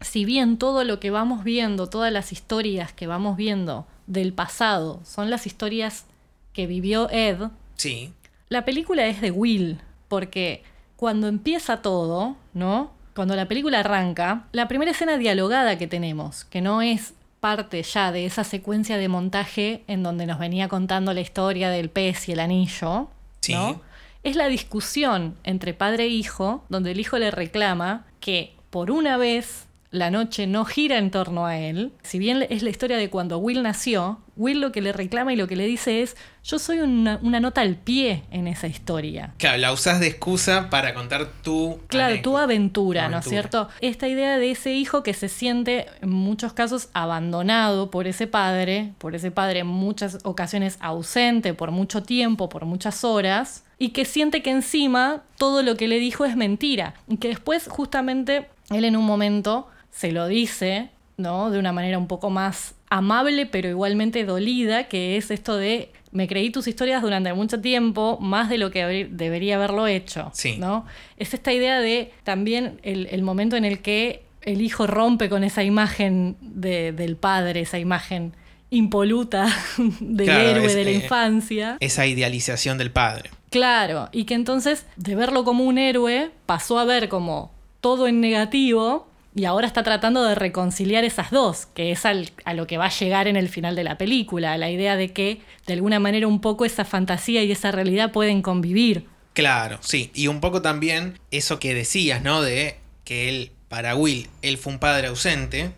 si 0.00 0.24
bien 0.24 0.58
todo 0.58 0.84
lo 0.84 1.00
que 1.00 1.10
vamos 1.10 1.44
viendo, 1.44 1.88
todas 1.88 2.12
las 2.12 2.32
historias 2.32 2.92
que 2.92 3.06
vamos 3.06 3.36
viendo 3.36 3.86
del 4.08 4.32
pasado 4.32 5.00
son 5.04 5.30
las 5.30 5.46
historias 5.46 6.04
que 6.52 6.66
vivió 6.66 7.08
Ed, 7.10 7.38
Sí, 7.76 8.12
la 8.48 8.64
película 8.64 9.06
es 9.06 9.20
de 9.20 9.30
Will, 9.30 9.78
porque 10.08 10.64
cuando 10.96 11.28
empieza 11.28 11.80
todo, 11.82 12.34
¿no? 12.54 12.90
Cuando 13.14 13.36
la 13.36 13.46
película 13.46 13.80
arranca, 13.80 14.46
la 14.50 14.66
primera 14.66 14.90
escena 14.90 15.16
dialogada 15.16 15.78
que 15.78 15.86
tenemos, 15.86 16.44
que 16.44 16.60
no 16.60 16.82
es 16.82 17.14
parte 17.38 17.80
ya 17.84 18.10
de 18.10 18.26
esa 18.26 18.42
secuencia 18.42 18.96
de 18.96 19.06
montaje 19.08 19.84
en 19.86 20.02
donde 20.02 20.26
nos 20.26 20.40
venía 20.40 20.66
contando 20.68 21.12
la 21.14 21.20
historia 21.20 21.70
del 21.70 21.88
pez 21.88 22.28
y 22.28 22.32
el 22.32 22.40
anillo, 22.40 23.08
Sí. 23.40 23.52
¿no? 23.52 23.80
Es 24.24 24.34
la 24.34 24.48
discusión 24.48 25.36
entre 25.44 25.72
padre 25.74 26.04
e 26.04 26.08
hijo, 26.08 26.64
donde 26.68 26.90
el 26.90 26.98
hijo 26.98 27.18
le 27.18 27.30
reclama 27.30 28.04
que 28.18 28.54
por 28.70 28.90
una 28.90 29.16
vez 29.16 29.67
la 29.90 30.10
noche 30.10 30.46
no 30.46 30.64
gira 30.64 30.98
en 30.98 31.10
torno 31.10 31.46
a 31.46 31.56
él. 31.58 31.92
Si 32.02 32.18
bien 32.18 32.46
es 32.50 32.62
la 32.62 32.70
historia 32.70 32.96
de 32.98 33.08
cuando 33.08 33.38
Will 33.38 33.62
nació, 33.62 34.20
Will 34.36 34.60
lo 34.60 34.70
que 34.70 34.82
le 34.82 34.92
reclama 34.92 35.32
y 35.32 35.36
lo 35.36 35.48
que 35.48 35.56
le 35.56 35.64
dice 35.66 36.02
es, 36.02 36.16
yo 36.44 36.58
soy 36.58 36.80
una, 36.80 37.18
una 37.22 37.40
nota 37.40 37.62
al 37.62 37.74
pie 37.76 38.22
en 38.30 38.46
esa 38.48 38.66
historia. 38.66 39.32
claro, 39.38 39.58
la 39.58 39.72
usás 39.72 39.98
de 39.98 40.06
excusa 40.06 40.68
para 40.70 40.94
contar 40.94 41.26
tu... 41.42 41.80
Claro, 41.88 42.08
tu 42.22 42.36
anécdota. 42.36 42.42
aventura, 42.42 43.08
¿no 43.08 43.18
es 43.18 43.26
Aventura. 43.26 43.30
cierto? 43.30 43.68
Esta 43.80 44.08
idea 44.08 44.38
de 44.38 44.50
ese 44.50 44.74
hijo 44.74 45.02
que 45.02 45.14
se 45.14 45.28
siente 45.28 45.86
en 46.02 46.10
muchos 46.10 46.52
casos 46.52 46.88
abandonado 46.92 47.90
por 47.90 48.06
ese 48.06 48.26
padre, 48.26 48.92
por 48.98 49.14
ese 49.14 49.30
padre 49.30 49.60
en 49.60 49.66
muchas 49.68 50.18
ocasiones 50.24 50.76
ausente 50.80 51.54
por 51.54 51.70
mucho 51.70 52.02
tiempo, 52.02 52.48
por 52.48 52.64
muchas 52.66 53.04
horas, 53.04 53.64
y 53.78 53.90
que 53.90 54.04
siente 54.04 54.42
que 54.42 54.50
encima 54.50 55.22
todo 55.36 55.62
lo 55.62 55.76
que 55.76 55.88
le 55.88 55.98
dijo 55.98 56.24
es 56.24 56.36
mentira. 56.36 56.94
Y 57.08 57.16
que 57.16 57.28
después 57.28 57.68
justamente 57.68 58.48
él 58.70 58.84
en 58.84 58.96
un 58.96 59.04
momento 59.04 59.68
se 59.90 60.12
lo 60.12 60.26
dice, 60.28 60.90
¿no? 61.16 61.50
De 61.50 61.58
una 61.58 61.72
manera 61.72 61.98
un 61.98 62.06
poco 62.06 62.30
más 62.30 62.74
amable, 62.90 63.46
pero 63.46 63.68
igualmente 63.68 64.24
dolida, 64.24 64.84
que 64.88 65.16
es 65.16 65.30
esto 65.30 65.56
de 65.56 65.90
me 66.10 66.26
creí 66.26 66.48
tus 66.50 66.66
historias 66.68 67.02
durante 67.02 67.32
mucho 67.34 67.60
tiempo, 67.60 68.16
más 68.20 68.48
de 68.48 68.56
lo 68.56 68.70
que 68.70 69.08
debería 69.10 69.56
haberlo 69.56 69.86
hecho. 69.86 70.30
Sí. 70.32 70.56
¿no? 70.58 70.86
Es 71.18 71.34
esta 71.34 71.52
idea 71.52 71.80
de 71.80 72.12
también 72.24 72.80
el, 72.82 73.06
el 73.10 73.22
momento 73.22 73.56
en 73.56 73.66
el 73.66 73.80
que 73.80 74.22
el 74.40 74.62
hijo 74.62 74.86
rompe 74.86 75.28
con 75.28 75.44
esa 75.44 75.64
imagen 75.64 76.36
de- 76.40 76.92
del 76.92 77.16
padre, 77.16 77.60
esa 77.60 77.78
imagen 77.78 78.32
impoluta 78.70 79.48
del 80.00 80.26
Claro, 80.26 80.48
héroe 80.48 80.66
es, 80.66 80.74
de 80.74 80.84
la 80.84 80.90
eh, 80.90 80.94
infancia. 80.94 81.76
Esa 81.80 82.06
idealización 82.06 82.78
del 82.78 82.90
padre. 82.90 83.30
Claro, 83.50 84.08
y 84.12 84.24
que 84.24 84.34
entonces 84.34 84.86
de 84.96 85.14
verlo 85.14 85.44
como 85.44 85.64
un 85.64 85.76
héroe 85.78 86.30
pasó 86.46 86.78
a 86.78 86.84
ver 86.84 87.08
como 87.08 87.50
todo 87.80 88.06
en 88.08 88.20
negativo 88.20 89.07
y 89.38 89.44
ahora 89.44 89.66
está 89.66 89.82
tratando 89.82 90.24
de 90.24 90.34
reconciliar 90.34 91.04
esas 91.04 91.30
dos, 91.30 91.66
que 91.66 91.90
es 91.92 92.04
al- 92.04 92.30
a 92.44 92.54
lo 92.54 92.66
que 92.66 92.76
va 92.78 92.86
a 92.86 92.90
llegar 92.90 93.28
en 93.28 93.36
el 93.36 93.48
final 93.48 93.76
de 93.76 93.84
la 93.84 93.96
película, 93.98 94.58
la 94.58 94.70
idea 94.70 94.96
de 94.96 95.12
que 95.12 95.40
de 95.66 95.72
alguna 95.74 96.00
manera 96.00 96.26
un 96.26 96.40
poco 96.40 96.64
esa 96.64 96.84
fantasía 96.84 97.42
y 97.44 97.52
esa 97.52 97.70
realidad 97.70 98.12
pueden 98.12 98.42
convivir. 98.42 99.06
Claro, 99.34 99.78
sí. 99.80 100.10
Y 100.14 100.26
un 100.26 100.40
poco 100.40 100.62
también 100.62 101.18
eso 101.30 101.58
que 101.60 101.72
decías, 101.74 102.22
¿no? 102.22 102.42
De 102.42 102.76
que 103.04 103.28
él, 103.28 103.52
para 103.68 103.94
Will, 103.94 104.28
él 104.42 104.58
fue 104.58 104.72
un 104.72 104.78
padre 104.80 105.06
ausente, 105.08 105.70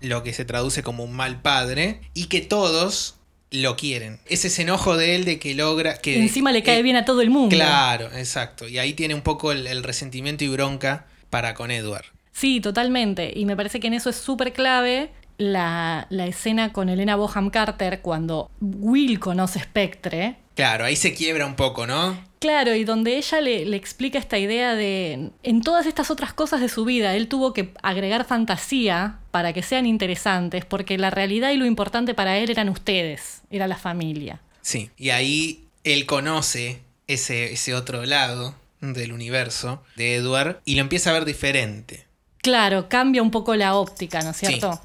lo 0.00 0.22
que 0.22 0.32
se 0.32 0.44
traduce 0.44 0.82
como 0.82 1.02
un 1.04 1.12
mal 1.12 1.40
padre, 1.42 2.00
y 2.14 2.26
que 2.26 2.40
todos 2.42 3.16
lo 3.50 3.76
quieren. 3.76 4.20
Es 4.26 4.44
ese 4.44 4.62
enojo 4.62 4.96
de 4.96 5.16
él 5.16 5.24
de 5.24 5.38
que 5.38 5.54
logra... 5.54 5.98
que 5.98 6.20
Encima 6.20 6.52
le 6.52 6.62
cae 6.62 6.78
eh, 6.78 6.82
bien 6.82 6.96
a 6.96 7.04
todo 7.04 7.22
el 7.22 7.30
mundo. 7.30 7.54
Claro, 7.54 8.10
exacto. 8.14 8.68
Y 8.68 8.78
ahí 8.78 8.92
tiene 8.92 9.14
un 9.14 9.22
poco 9.22 9.52
el, 9.52 9.66
el 9.66 9.82
resentimiento 9.82 10.44
y 10.44 10.48
bronca 10.48 11.06
para 11.30 11.54
con 11.54 11.70
Edward. 11.70 12.04
Sí, 12.36 12.60
totalmente. 12.60 13.32
Y 13.34 13.46
me 13.46 13.56
parece 13.56 13.80
que 13.80 13.86
en 13.86 13.94
eso 13.94 14.10
es 14.10 14.16
súper 14.16 14.52
clave 14.52 15.10
la, 15.38 16.06
la 16.10 16.26
escena 16.26 16.70
con 16.70 16.90
Elena 16.90 17.16
Boham 17.16 17.48
Carter 17.48 18.02
cuando 18.02 18.50
Will 18.60 19.18
conoce 19.18 19.60
Spectre. 19.60 20.36
Claro, 20.54 20.84
ahí 20.84 20.96
se 20.96 21.14
quiebra 21.14 21.46
un 21.46 21.56
poco, 21.56 21.86
¿no? 21.86 22.22
Claro, 22.38 22.74
y 22.74 22.84
donde 22.84 23.16
ella 23.16 23.40
le, 23.40 23.64
le 23.64 23.78
explica 23.78 24.18
esta 24.18 24.38
idea 24.38 24.74
de, 24.74 25.30
en 25.42 25.62
todas 25.62 25.86
estas 25.86 26.10
otras 26.10 26.34
cosas 26.34 26.60
de 26.60 26.68
su 26.68 26.84
vida, 26.84 27.16
él 27.16 27.28
tuvo 27.28 27.54
que 27.54 27.72
agregar 27.82 28.26
fantasía 28.26 29.18
para 29.30 29.54
que 29.54 29.62
sean 29.62 29.86
interesantes, 29.86 30.66
porque 30.66 30.98
la 30.98 31.08
realidad 31.08 31.52
y 31.52 31.56
lo 31.56 31.64
importante 31.64 32.12
para 32.12 32.36
él 32.36 32.50
eran 32.50 32.68
ustedes, 32.68 33.40
era 33.50 33.66
la 33.66 33.78
familia. 33.78 34.42
Sí. 34.60 34.90
Y 34.98 35.08
ahí 35.08 35.64
él 35.84 36.04
conoce 36.04 36.80
ese, 37.06 37.54
ese 37.54 37.74
otro 37.74 38.04
lado 38.04 38.54
del 38.80 39.12
universo 39.12 39.82
de 39.96 40.16
Edward 40.16 40.60
y 40.66 40.74
lo 40.74 40.82
empieza 40.82 41.10
a 41.10 41.14
ver 41.14 41.24
diferente. 41.24 42.05
Claro, 42.50 42.88
cambia 42.88 43.22
un 43.22 43.32
poco 43.32 43.56
la 43.56 43.74
óptica, 43.74 44.22
¿no 44.22 44.30
es 44.30 44.36
Sí. 44.36 44.46
cierto? 44.46 44.80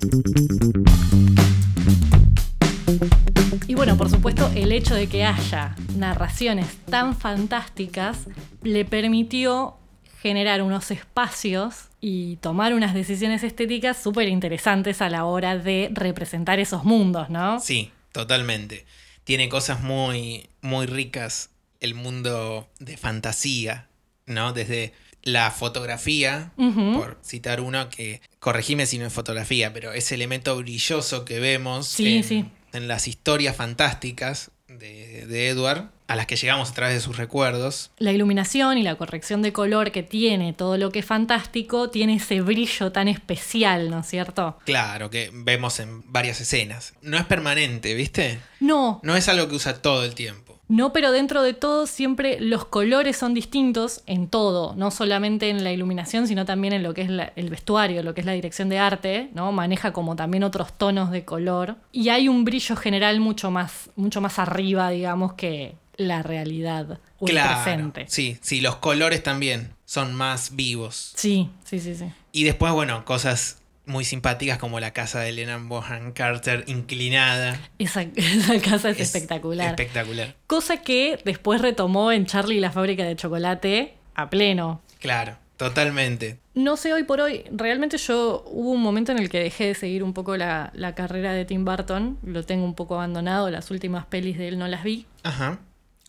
Y 3.68 3.76
bueno, 3.76 3.96
por 3.98 4.10
supuesto, 4.10 4.50
el 4.56 4.72
hecho 4.72 4.96
de 4.96 5.06
que 5.08 5.26
haya 5.26 5.76
narraciones 5.96 6.66
tan 6.90 7.16
fantásticas 7.16 8.18
le 8.64 8.84
permitió 8.84 9.76
generar 10.24 10.64
unos 10.64 10.90
espacios 10.90 11.90
y 12.02 12.38
tomar 12.38 12.74
unas 12.74 12.96
decisiones 12.96 13.44
estéticas 13.44 14.02
súper 14.02 14.28
interesantes 14.28 15.00
a 15.04 15.12
la 15.12 15.26
hora 15.26 15.56
de 15.60 15.92
representar 15.94 16.60
esos 16.60 16.84
mundos, 16.84 17.30
¿no? 17.30 17.60
Sí, 17.60 17.92
totalmente. 18.12 18.88
tiene 19.24 19.50
cosas 19.50 19.82
muy, 19.82 20.50
muy 20.62 20.88
ricas 20.88 21.52
el 21.80 21.94
mundo 21.94 22.68
de 22.80 22.98
fantasía, 22.98 23.88
¿no? 24.26 24.52
Desde 24.52 24.94
la 25.24 25.52
fotografía, 25.52 26.52
por 26.56 27.18
citar 27.24 27.62
uno 27.62 27.90
que, 27.90 28.22
corregime 28.40 28.86
si 28.86 28.98
no 28.98 29.06
es 29.06 29.14
fotografía, 29.14 29.72
pero 29.74 29.94
ese 29.94 30.16
elemento 30.16 30.56
brilloso 30.58 31.26
que 31.26 31.40
vemos 31.40 31.88
Sí, 31.88 32.18
en, 32.18 32.24
sí. 32.24 32.46
en 32.74 32.88
las 32.88 33.08
historias 33.08 33.56
fantásticas 33.56 34.52
de, 34.68 35.26
de 35.28 35.50
Edward, 35.50 35.90
a 36.08 36.16
las 36.16 36.26
que 36.26 36.36
llegamos 36.36 36.70
a 36.70 36.74
través 36.74 36.96
de 36.96 37.00
sus 37.02 37.18
recuerdos. 37.18 37.92
La 37.98 38.12
iluminación 38.12 38.78
y 38.78 38.84
la 38.84 38.96
corrección 38.96 39.42
de 39.42 39.54
color 39.54 39.92
que 39.92 40.04
tiene 40.04 40.52
todo 40.54 40.78
lo 40.78 40.92
que 40.92 41.00
es 41.00 41.06
fantástico 41.06 41.90
tiene 41.90 42.16
ese 42.16 42.42
brillo 42.42 42.92
tan 42.92 43.08
especial, 43.08 43.90
¿no 43.90 44.00
es 44.00 44.08
cierto? 44.08 44.58
Claro, 44.66 45.10
que 45.10 45.30
vemos 45.34 45.80
en 45.80 46.04
varias 46.12 46.42
escenas. 46.42 46.94
No 47.02 47.18
es 47.18 47.26
permanente, 47.26 47.94
¿viste? 47.94 48.40
No, 48.60 49.00
No 49.04 49.16
es 49.16 49.28
algo 49.30 49.48
que 49.48 49.56
usa 49.56 49.82
todo 49.82 50.04
el 50.04 50.14
tiempo. 50.16 50.51
No, 50.72 50.94
pero 50.94 51.12
dentro 51.12 51.44
de 51.44 51.54
todo 51.54 51.86
siempre 51.86 52.40
los 52.40 52.64
colores 52.64 53.18
son 53.18 53.34
distintos 53.34 54.04
en 54.06 54.30
todo, 54.30 54.74
no 54.78 54.90
solamente 54.90 55.50
en 55.50 55.66
la 55.66 55.74
iluminación, 55.74 56.28
sino 56.30 56.46
también 56.46 56.72
en 56.74 56.82
lo 56.82 56.94
que 56.94 57.02
es 57.02 57.10
la- 57.10 57.34
el 57.36 57.50
vestuario, 57.50 58.04
lo 58.04 58.14
que 58.14 58.22
es 58.22 58.26
la 58.26 58.32
dirección 58.32 58.70
de 58.70 58.80
arte, 58.80 59.30
¿no? 59.34 59.52
Maneja 59.52 59.92
como 59.92 60.16
también 60.16 60.46
otros 60.46 60.72
tonos 60.78 61.12
de 61.12 61.26
color 61.26 61.76
y 61.92 62.08
hay 62.08 62.30
un 62.30 62.46
brillo 62.46 62.78
general 62.78 63.20
mucho 63.20 63.52
más 63.52 63.90
mucho 63.98 64.22
más 64.22 64.40
arriba, 64.40 64.90
digamos, 64.92 65.34
que 65.34 65.76
la 65.98 66.24
realidad 66.24 67.00
o 67.20 67.26
el 67.28 67.34
claro. 67.34 67.62
presente. 67.62 68.06
Sí, 68.08 68.38
sí, 68.42 68.62
los 68.62 68.78
colores 68.78 69.22
también 69.24 69.74
son 69.86 70.16
más 70.16 70.56
vivos. 70.56 71.12
Sí, 71.18 71.50
sí, 71.66 71.82
sí, 71.82 71.96
sí. 71.96 72.06
Y 72.32 72.46
después, 72.46 72.72
bueno, 72.72 73.04
cosas 73.04 73.61
muy 73.92 74.06
simpáticas 74.06 74.58
como 74.58 74.80
la 74.80 74.92
casa 74.92 75.20
de 75.20 75.30
Elena 75.30 75.58
Bonham 75.58 76.14
Carter 76.14 76.64
inclinada. 76.68 77.60
Esa, 77.78 78.02
esa 78.16 78.60
casa 78.60 78.90
es, 78.90 79.00
espectacular. 79.00 79.70
Espectacular. 79.70 80.36
Cosa 80.48 80.78
que 80.78 81.20
después 81.24 81.62
retomó 81.62 82.12
en 82.12 82.26
Charlie 82.26 82.58
y 82.58 82.60
la 82.60 82.72
fábrica 82.72 83.04
de 83.04 83.16
chocolate 83.16 83.94
a 84.16 84.30
pleno. 84.30 84.82
Claro, 85.00 85.38
totalmente. 85.58 86.40
No 86.54 86.78
sé 86.78 86.94
hoy 86.94 87.04
por 87.04 87.22
hoy, 87.22 87.44
realmente 87.52 87.98
yo 87.98 88.44
hubo 88.48 88.72
un 88.72 88.82
momento 88.82 89.12
en 89.12 89.20
el 89.20 89.30
que 89.30 89.40
dejé 89.40 89.68
de 89.68 89.76
seguir 89.76 90.04
un 90.04 90.14
poco 90.14 90.36
la, 90.36 90.72
la 90.74 90.96
carrera 90.96 91.34
de 91.34 91.46
Tim 91.46 91.64
Burton, 91.64 92.18
lo 92.24 92.44
tengo 92.44 92.66
un 92.66 92.76
poco 92.76 92.96
abandonado, 92.96 93.50
las 93.50 93.72
últimas 93.72 94.06
pelis 94.06 94.38
de 94.38 94.50
él 94.50 94.60
no 94.60 94.68
las 94.68 94.84
vi, 94.84 95.06
Ajá. 95.24 95.60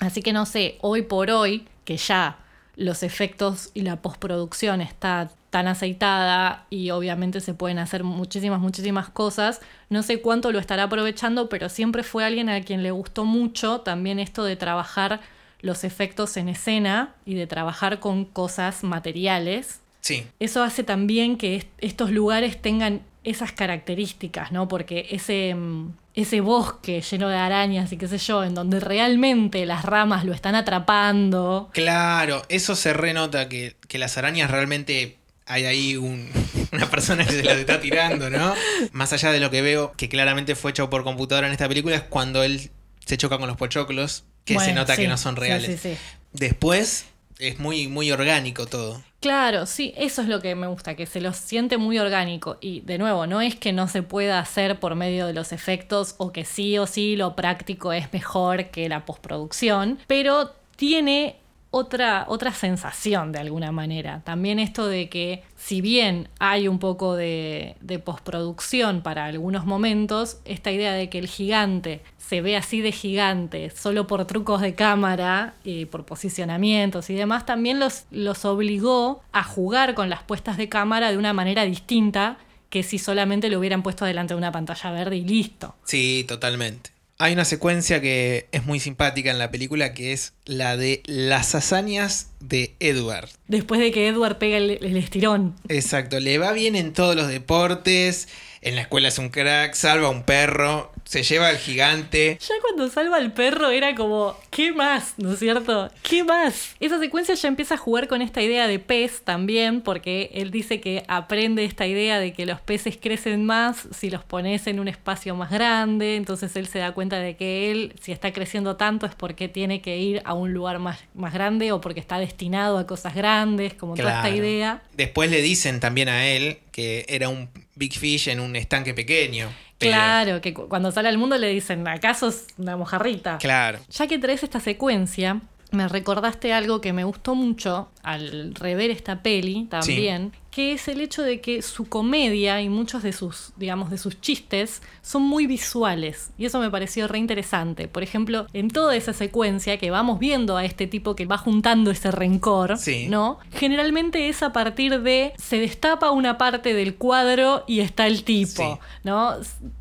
así 0.01 0.21
que 0.21 0.33
no 0.33 0.47
sé, 0.47 0.79
hoy 0.81 1.03
por 1.03 1.31
hoy, 1.31 1.69
que 1.85 1.97
ya 1.97 2.39
los 2.75 3.03
efectos 3.05 3.71
y 3.73 3.83
la 3.83 4.03
postproducción 4.03 4.81
está 4.81 5.31
tan 5.53 5.69
aceitada 5.69 6.67
y 6.71 6.91
obviamente 6.91 7.41
se 7.41 7.53
pueden 7.53 7.79
hacer 7.79 8.05
muchísimas, 8.05 8.59
muchísimas 8.59 9.11
cosas, 9.11 9.61
no 9.91 10.03
sé 10.03 10.21
cuánto 10.23 10.51
lo 10.51 10.59
estará 10.59 10.85
aprovechando, 10.85 11.49
pero 11.51 11.69
siempre 11.69 12.03
fue 12.03 12.25
alguien 12.25 12.49
a 12.49 12.61
quien 12.63 12.83
le 12.83 12.91
gustó 12.91 13.25
mucho 13.27 13.83
también 13.83 14.19
esto 14.19 14.45
de 14.45 14.57
trabajar 14.57 15.21
los 15.61 15.85
efectos 15.85 16.37
en 16.39 16.49
escena 16.49 17.15
y 17.27 17.35
de 17.35 17.47
trabajar 17.47 18.01
con 18.01 18.25
cosas 18.25 18.83
materiales 18.83 19.79
Sí, 20.01 20.27
eso 20.41 20.65
hace 20.65 20.83
también 20.83 21.37
que 21.37 21.55
est- 21.55 21.69
estos 21.79 22.11
lugares 22.11 22.61
tengan 22.61 23.03
esas 23.23 23.53
características, 23.53 24.51
¿no? 24.51 24.67
Porque 24.67 25.07
ese, 25.11 25.55
mm, 25.55 25.93
ese 26.15 26.41
bosque 26.41 27.01
lleno 27.03 27.29
de 27.29 27.37
arañas 27.37 27.93
y 27.93 27.97
qué 27.99 28.09
sé 28.09 28.19
yo, 28.19 28.43
en 28.43 28.55
donde 28.55 28.81
realmente 28.81 29.65
las 29.65 29.85
ramas 29.85 30.25
lo 30.25 30.33
están 30.33 30.57
atrapando. 30.57 31.71
claro, 31.73 32.43
eso 32.49 32.75
se 32.75 32.93
renota 32.93 33.49
que, 33.49 33.77
que 33.87 33.99
las 33.99 34.19
arañas 34.19 34.51
realmente 34.51 35.19
hay 35.53 35.65
ahí 35.65 35.97
un- 35.97 36.29
una 36.73 36.91
persona 36.91 37.25
que 37.25 37.33
se 37.33 37.43
las 37.43 37.59
está 37.59 37.81
tirando, 37.81 38.31
¿no? 38.31 38.55
Más 38.93 39.13
allá 39.13 39.33
de 39.33 39.41
lo 39.41 39.51
que 39.51 39.63
veo, 39.63 39.93
que 39.97 40.09
claramente 40.09 40.55
fue 40.55 40.71
hecho 40.71 40.89
por 40.91 41.05
computadora 41.05 41.47
en 41.47 41.53
esta 41.53 41.69
película, 41.69 41.97
es 41.97 42.03
cuando 42.03 42.43
él 42.43 42.71
se 43.05 43.17
choca 43.17 43.39
con 43.39 43.49
los 43.49 43.57
pochoclos, 43.57 44.25
que 44.45 44.59
se 44.59 44.73
nota 44.73 44.97
sí, 44.97 45.03
que 45.03 45.09
no 45.09 45.17
son 45.17 45.37
reales. 45.37 45.81
sí, 45.81 45.91
sí. 45.95 45.97
Después 46.33 47.07
es 47.39 47.59
muy, 47.59 47.89
muy 47.89 48.11
orgánico 48.13 48.67
todo. 48.67 49.03
Claro, 49.21 49.67
sí, 49.67 49.93
eso 49.97 50.23
es 50.23 50.29
lo 50.29 50.41
que 50.41 50.55
me 50.57 50.67
gusta, 50.67 50.97
que 50.97 51.07
se 51.07 51.21
lo 51.21 51.33
siente 51.33 51.77
muy 51.77 51.99
orgánico. 51.99 52.59
Y 52.61 52.81
de 52.81 52.99
nuevo, 52.99 53.27
no 53.27 53.41
es 53.41 53.55
que 53.55 53.73
no 53.73 53.87
se 53.87 54.03
pueda 54.03 54.39
hacer 54.41 54.81
por 54.81 54.95
medio 54.97 55.27
de 55.27 55.33
los 55.33 55.53
efectos 55.53 56.15
o 56.19 56.33
que 56.33 56.45
sí 56.45 56.79
o 56.79 56.87
sí 56.89 57.15
lo 57.17 57.37
práctico 57.37 57.93
es 57.93 58.13
mejor 58.13 58.71
que 58.71 58.89
la 58.89 59.05
postproducción, 59.05 59.99
pero 60.09 60.53
tiene 60.77 61.37
otra, 61.73 62.27
otra 62.29 62.53
sensación 62.53 63.33
de 63.33 63.41
alguna 63.41 63.73
manera. 63.73 64.21
También 64.25 64.61
esto 64.61 64.87
de 64.87 65.09
que 65.09 65.43
si 65.57 65.81
bien 65.81 66.29
hay 66.39 66.69
un 66.69 66.79
poco 66.79 67.17
de, 67.17 67.75
de 67.81 67.99
postproducción 67.99 69.03
para 69.03 69.25
algunos 69.25 69.65
momentos, 69.65 70.39
esta 70.45 70.71
idea 70.71 70.93
de 70.93 71.09
que 71.09 71.19
el 71.19 71.27
gigante 71.27 72.03
se 72.19 72.43
ve 72.43 72.57
así 72.57 72.83
de 72.83 72.93
gigante 72.93 73.71
solo 73.71 74.07
por 74.07 74.27
trucos 74.27 74.61
de 74.61 74.75
cámara 74.75 75.55
y 75.65 75.87
por 75.87 76.05
posicionamientos 76.05 77.11
y 77.11 77.15
demás, 77.15 77.47
también 77.47 77.81
los, 77.81 78.05
los 78.11 78.45
obligó 78.45 79.23
a 79.33 79.43
jugar 79.43 79.95
con 79.95 80.11
las 80.11 80.23
puestas 80.23 80.59
de 80.59 80.69
cámara 80.69 81.11
de 81.11 81.17
una 81.17 81.33
manera 81.33 81.65
distinta 81.65 82.37
que 82.69 82.83
si 82.83 82.99
solamente 82.99 83.51
lo 83.51 83.59
hubieran 83.59 83.83
puesto 83.83 84.05
delante 84.05 84.35
de 84.35 84.39
una 84.39 84.53
pantalla 84.53 84.91
verde 84.93 85.17
y 85.17 85.25
listo. 85.25 85.75
Sí, 85.85 86.25
totalmente. 86.29 86.91
Hay 87.23 87.35
una 87.35 87.45
secuencia 87.45 88.01
que 88.01 88.49
es 88.51 88.65
muy 88.65 88.81
simpática 88.81 89.31
en 89.31 89.39
la 89.39 89.53
película 89.53 89.95
que 89.95 90.13
es 90.13 90.33
la 90.45 90.77
de 90.77 91.05
las 91.07 91.55
hazañas 91.55 92.31
de 92.41 92.75
Edward. 92.81 93.29
Después 93.47 93.81
de 93.81 93.93
que 93.93 94.09
Edward 94.09 94.39
pega 94.39 94.57
el, 94.57 94.71
el 94.71 94.97
estirón. 94.97 95.55
Exacto, 95.69 96.19
le 96.19 96.39
va 96.39 96.51
bien 96.51 96.75
en 96.75 96.93
todos 96.93 97.15
los 97.15 97.29
deportes, 97.29 98.27
en 98.61 98.75
la 98.75 98.81
escuela 98.81 99.07
es 99.07 99.19
un 99.19 99.29
crack, 99.29 99.75
salva 99.75 100.09
a 100.09 100.11
un 100.11 100.25
perro, 100.25 100.91
se 101.13 101.23
lleva 101.23 101.49
al 101.49 101.59
gigante. 101.59 102.39
Ya 102.41 102.55
cuando 102.63 102.89
salva 102.89 103.19
al 103.19 103.35
perro 103.35 103.69
era 103.69 103.95
como, 103.95 104.35
¿qué 104.49 104.73
más? 104.73 105.13
¿No 105.19 105.35
es 105.35 105.41
cierto? 105.41 105.91
¿Qué 106.01 106.25
más? 106.25 106.75
Esa 106.81 106.99
secuencia 106.99 107.35
ya 107.35 107.49
empieza 107.49 107.75
a 107.75 107.77
jugar 107.77 108.09
con 108.09 108.23
esta 108.23 108.41
idea 108.41 108.67
de 108.67 108.79
pez 108.79 109.21
también, 109.21 109.83
porque 109.83 110.31
él 110.33 110.51
dice 110.51 110.81
que 110.81 111.05
aprende 111.09 111.67
esta 111.67 111.87
idea 111.87 112.19
de 112.19 112.33
que 112.33 112.47
los 112.47 112.63
peces 112.63 112.97
crecen 112.99 113.45
más 113.45 113.89
si 113.95 114.09
los 114.09 114.25
pones 114.25 114.67
en 114.67 114.81
un 114.81 114.89
espacio 114.89 115.35
más 115.35 115.51
grande, 115.51 116.17
entonces 116.17 116.57
él 116.57 116.67
se 116.67 116.79
da 116.79 116.93
cuenta 116.93 117.19
de 117.19 117.37
que 117.37 117.71
él, 117.71 117.93
si 118.01 118.13
está 118.13 118.33
creciendo 118.33 118.77
tanto, 118.77 119.05
es 119.05 119.15
porque 119.15 119.49
tiene 119.49 119.83
que 119.83 119.99
ir 119.99 120.23
a 120.25 120.33
un 120.33 120.55
lugar 120.55 120.79
más, 120.79 120.99
más 121.13 121.35
grande 121.35 121.73
o 121.73 121.83
porque 121.83 122.01
está 122.01 122.19
destinado 122.19 122.79
a 122.79 122.87
cosas 122.87 123.15
grandes, 123.15 123.75
como 123.75 123.97
toda 123.97 124.17
esta 124.17 124.31
idea. 124.31 124.83
Después 124.97 125.31
le 125.31 125.43
dicen 125.43 125.79
también 125.79 126.09
a 126.09 126.27
él 126.27 126.61
que 126.73 127.05
era 127.09 127.29
un 127.29 127.49
big 127.77 127.93
fish 127.93 128.27
en 128.29 128.41
un 128.41 128.57
estanque 128.57 128.95
pequeño. 128.95 129.53
pero- 129.79 129.93
Claro, 129.93 130.41
que 130.41 130.55
cu- 130.55 130.69
cuando 130.69 130.91
sale 130.93 131.09
al 131.09 131.19
mundo 131.19 131.37
le 131.39 131.49
dicen, 131.49 131.87
¿acaso 131.87 132.29
es 132.29 132.47
una 132.59 132.77
mojarrita? 132.77 133.39
Claro. 133.39 133.79
Ya 133.91 134.07
que 134.07 134.19
traes 134.19 134.43
esta 134.43 134.59
secuencia, 134.61 135.41
me 135.71 135.87
recordaste 135.89 136.53
algo 136.53 136.81
que 136.81 136.93
me 136.93 137.05
gustó 137.05 137.35
mucho 137.35 137.91
al 138.03 138.55
rever 138.55 138.91
esta 138.91 139.23
peli 139.23 139.67
también, 139.71 140.33
que 140.51 140.73
es 140.73 140.87
el 140.89 141.01
hecho 141.01 141.23
de 141.23 141.41
que 141.41 141.63
su 141.63 141.89
comedia 141.89 142.61
y 142.61 142.69
muchos 142.69 143.03
de 143.03 143.13
sus, 143.15 143.53
digamos, 143.57 143.91
de 143.91 143.97
sus 143.97 144.21
chistes 144.21 144.83
son 145.01 145.23
muy 145.23 145.47
visuales. 145.47 146.31
Y 146.37 146.45
eso 146.45 146.61
me 146.61 146.69
pareció 146.71 147.09
re 147.09 147.19
interesante. 147.19 147.89
Por 147.89 148.03
ejemplo, 148.03 148.47
en 148.53 148.69
toda 148.69 148.95
esa 148.95 149.15
secuencia 149.15 149.79
que 149.79 149.91
vamos 149.91 150.19
viendo 150.19 150.59
a 150.59 150.65
este 150.67 150.87
tipo 150.87 151.17
que 151.17 151.25
va 151.25 151.39
juntando 151.39 151.91
ese 151.91 152.11
rencor, 152.11 152.77
Sí. 152.77 153.07
¿no? 153.09 153.39
Generalmente 153.53 154.29
es 154.29 154.43
a 154.43 154.53
partir 154.53 155.01
de 155.01 155.33
se 155.39 155.59
destapa 155.59 156.11
una 156.11 156.37
parte 156.37 156.75
del 156.75 156.97
cuadro 156.97 157.65
y 157.67 157.81
está 157.81 158.07
el 158.07 158.23
tipo, 158.25 158.51
Sí. 158.75 158.81
¿no? 159.05 159.37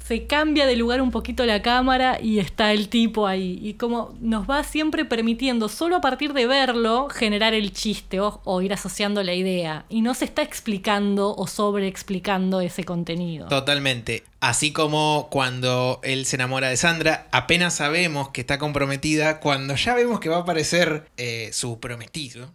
Se 0.06 0.26
cambia 0.26 0.66
de 0.68 0.78
lugar 0.78 1.02
un 1.02 1.12
poquito 1.12 1.46
la 1.46 1.62
cámara 1.62 2.20
y 2.22 2.40
está 2.40 2.72
el 2.72 2.88
tipo 2.88 3.28
ahí. 3.28 3.60
Y 3.62 3.74
como 3.74 4.14
nos 4.22 4.50
va 4.50 4.64
siempre 4.64 5.04
permitiendo, 5.04 5.68
solo 5.68 5.98
a 5.98 6.02
partir 6.02 6.32
de 6.34 6.48
verlo, 6.48 7.10
generar 7.10 7.54
el 7.54 7.74
chiste 7.74 8.11
o, 8.20 8.42
o 8.44 8.62
ir 8.62 8.74
asociando 8.74 9.24
la 9.24 9.34
idea. 9.34 9.86
Y 9.90 10.02
no 10.02 10.14
se 10.14 10.26
está 10.26 10.42
explicando 10.42 11.36
o 11.36 11.48
sobreexplicando 11.48 12.62
ese 12.62 12.84
contenido. 12.84 13.48
Totalmente. 13.48 14.24
Así 14.40 14.72
como 14.72 15.28
cuando 15.30 16.00
él 16.02 16.26
se 16.26 16.36
enamora 16.36 16.70
de 16.70 16.76
Sandra, 16.76 17.28
apenas 17.32 17.76
sabemos 17.76 18.30
que 18.30 18.42
está 18.42 18.58
comprometida, 18.58 19.40
cuando 19.40 19.76
ya 19.76 19.94
vemos 19.94 20.20
que 20.20 20.30
va 20.30 20.38
a 20.38 20.40
aparecer 20.40 21.06
eh, 21.18 21.52
su 21.54 21.80
prometido, 21.80 22.50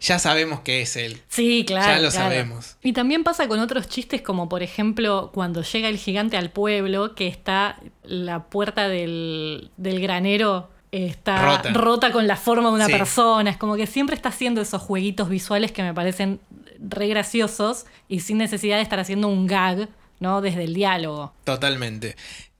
ya 0.00 0.18
sabemos 0.18 0.60
que 0.60 0.80
es 0.80 0.96
él. 0.96 1.20
Sí, 1.28 1.64
claro. 1.66 1.86
Ya 1.86 1.98
lo 1.98 2.10
claro. 2.10 2.30
sabemos. 2.30 2.76
Y 2.82 2.94
también 2.94 3.24
pasa 3.24 3.46
con 3.46 3.60
otros 3.60 3.88
chistes, 3.88 4.22
como 4.22 4.48
por 4.48 4.62
ejemplo, 4.62 5.30
cuando 5.34 5.62
llega 5.62 5.90
el 5.90 5.98
gigante 5.98 6.38
al 6.38 6.50
pueblo, 6.50 7.14
que 7.14 7.28
está 7.28 7.78
la 8.04 8.44
puerta 8.44 8.88
del, 8.88 9.70
del 9.76 10.00
granero. 10.00 10.70
Eh, 10.92 11.06
Está 11.06 11.56
Rota. 11.56 11.70
rota. 11.72 12.12
con 12.12 12.26
la 12.26 12.36
forma 12.36 12.68
de 12.68 12.74
una 12.74 12.86
Sí. 12.86 12.92
persona. 12.92 13.50
Es 13.50 13.56
como 13.56 13.76
que 13.76 13.86
siempre 13.86 14.14
está 14.14 14.28
haciendo 14.28 14.60
esos 14.60 14.80
jueguitos 14.82 15.28
visuales 15.28 15.72
que 15.72 15.82
me 15.82 15.92
parecen 15.94 16.38
re 16.78 17.08
graciosos 17.08 17.86
y 18.08 18.20
sin 18.20 18.38
necesidad 18.38 18.76
de 18.76 18.82
estar 18.82 19.00
haciendo 19.00 19.28
un 19.28 19.46
gag, 19.46 19.88
¿no? 20.20 20.40
Desde 20.40 20.64
el 20.64 20.74
diálogo. 20.74 21.32
Totalmente. 21.44 22.16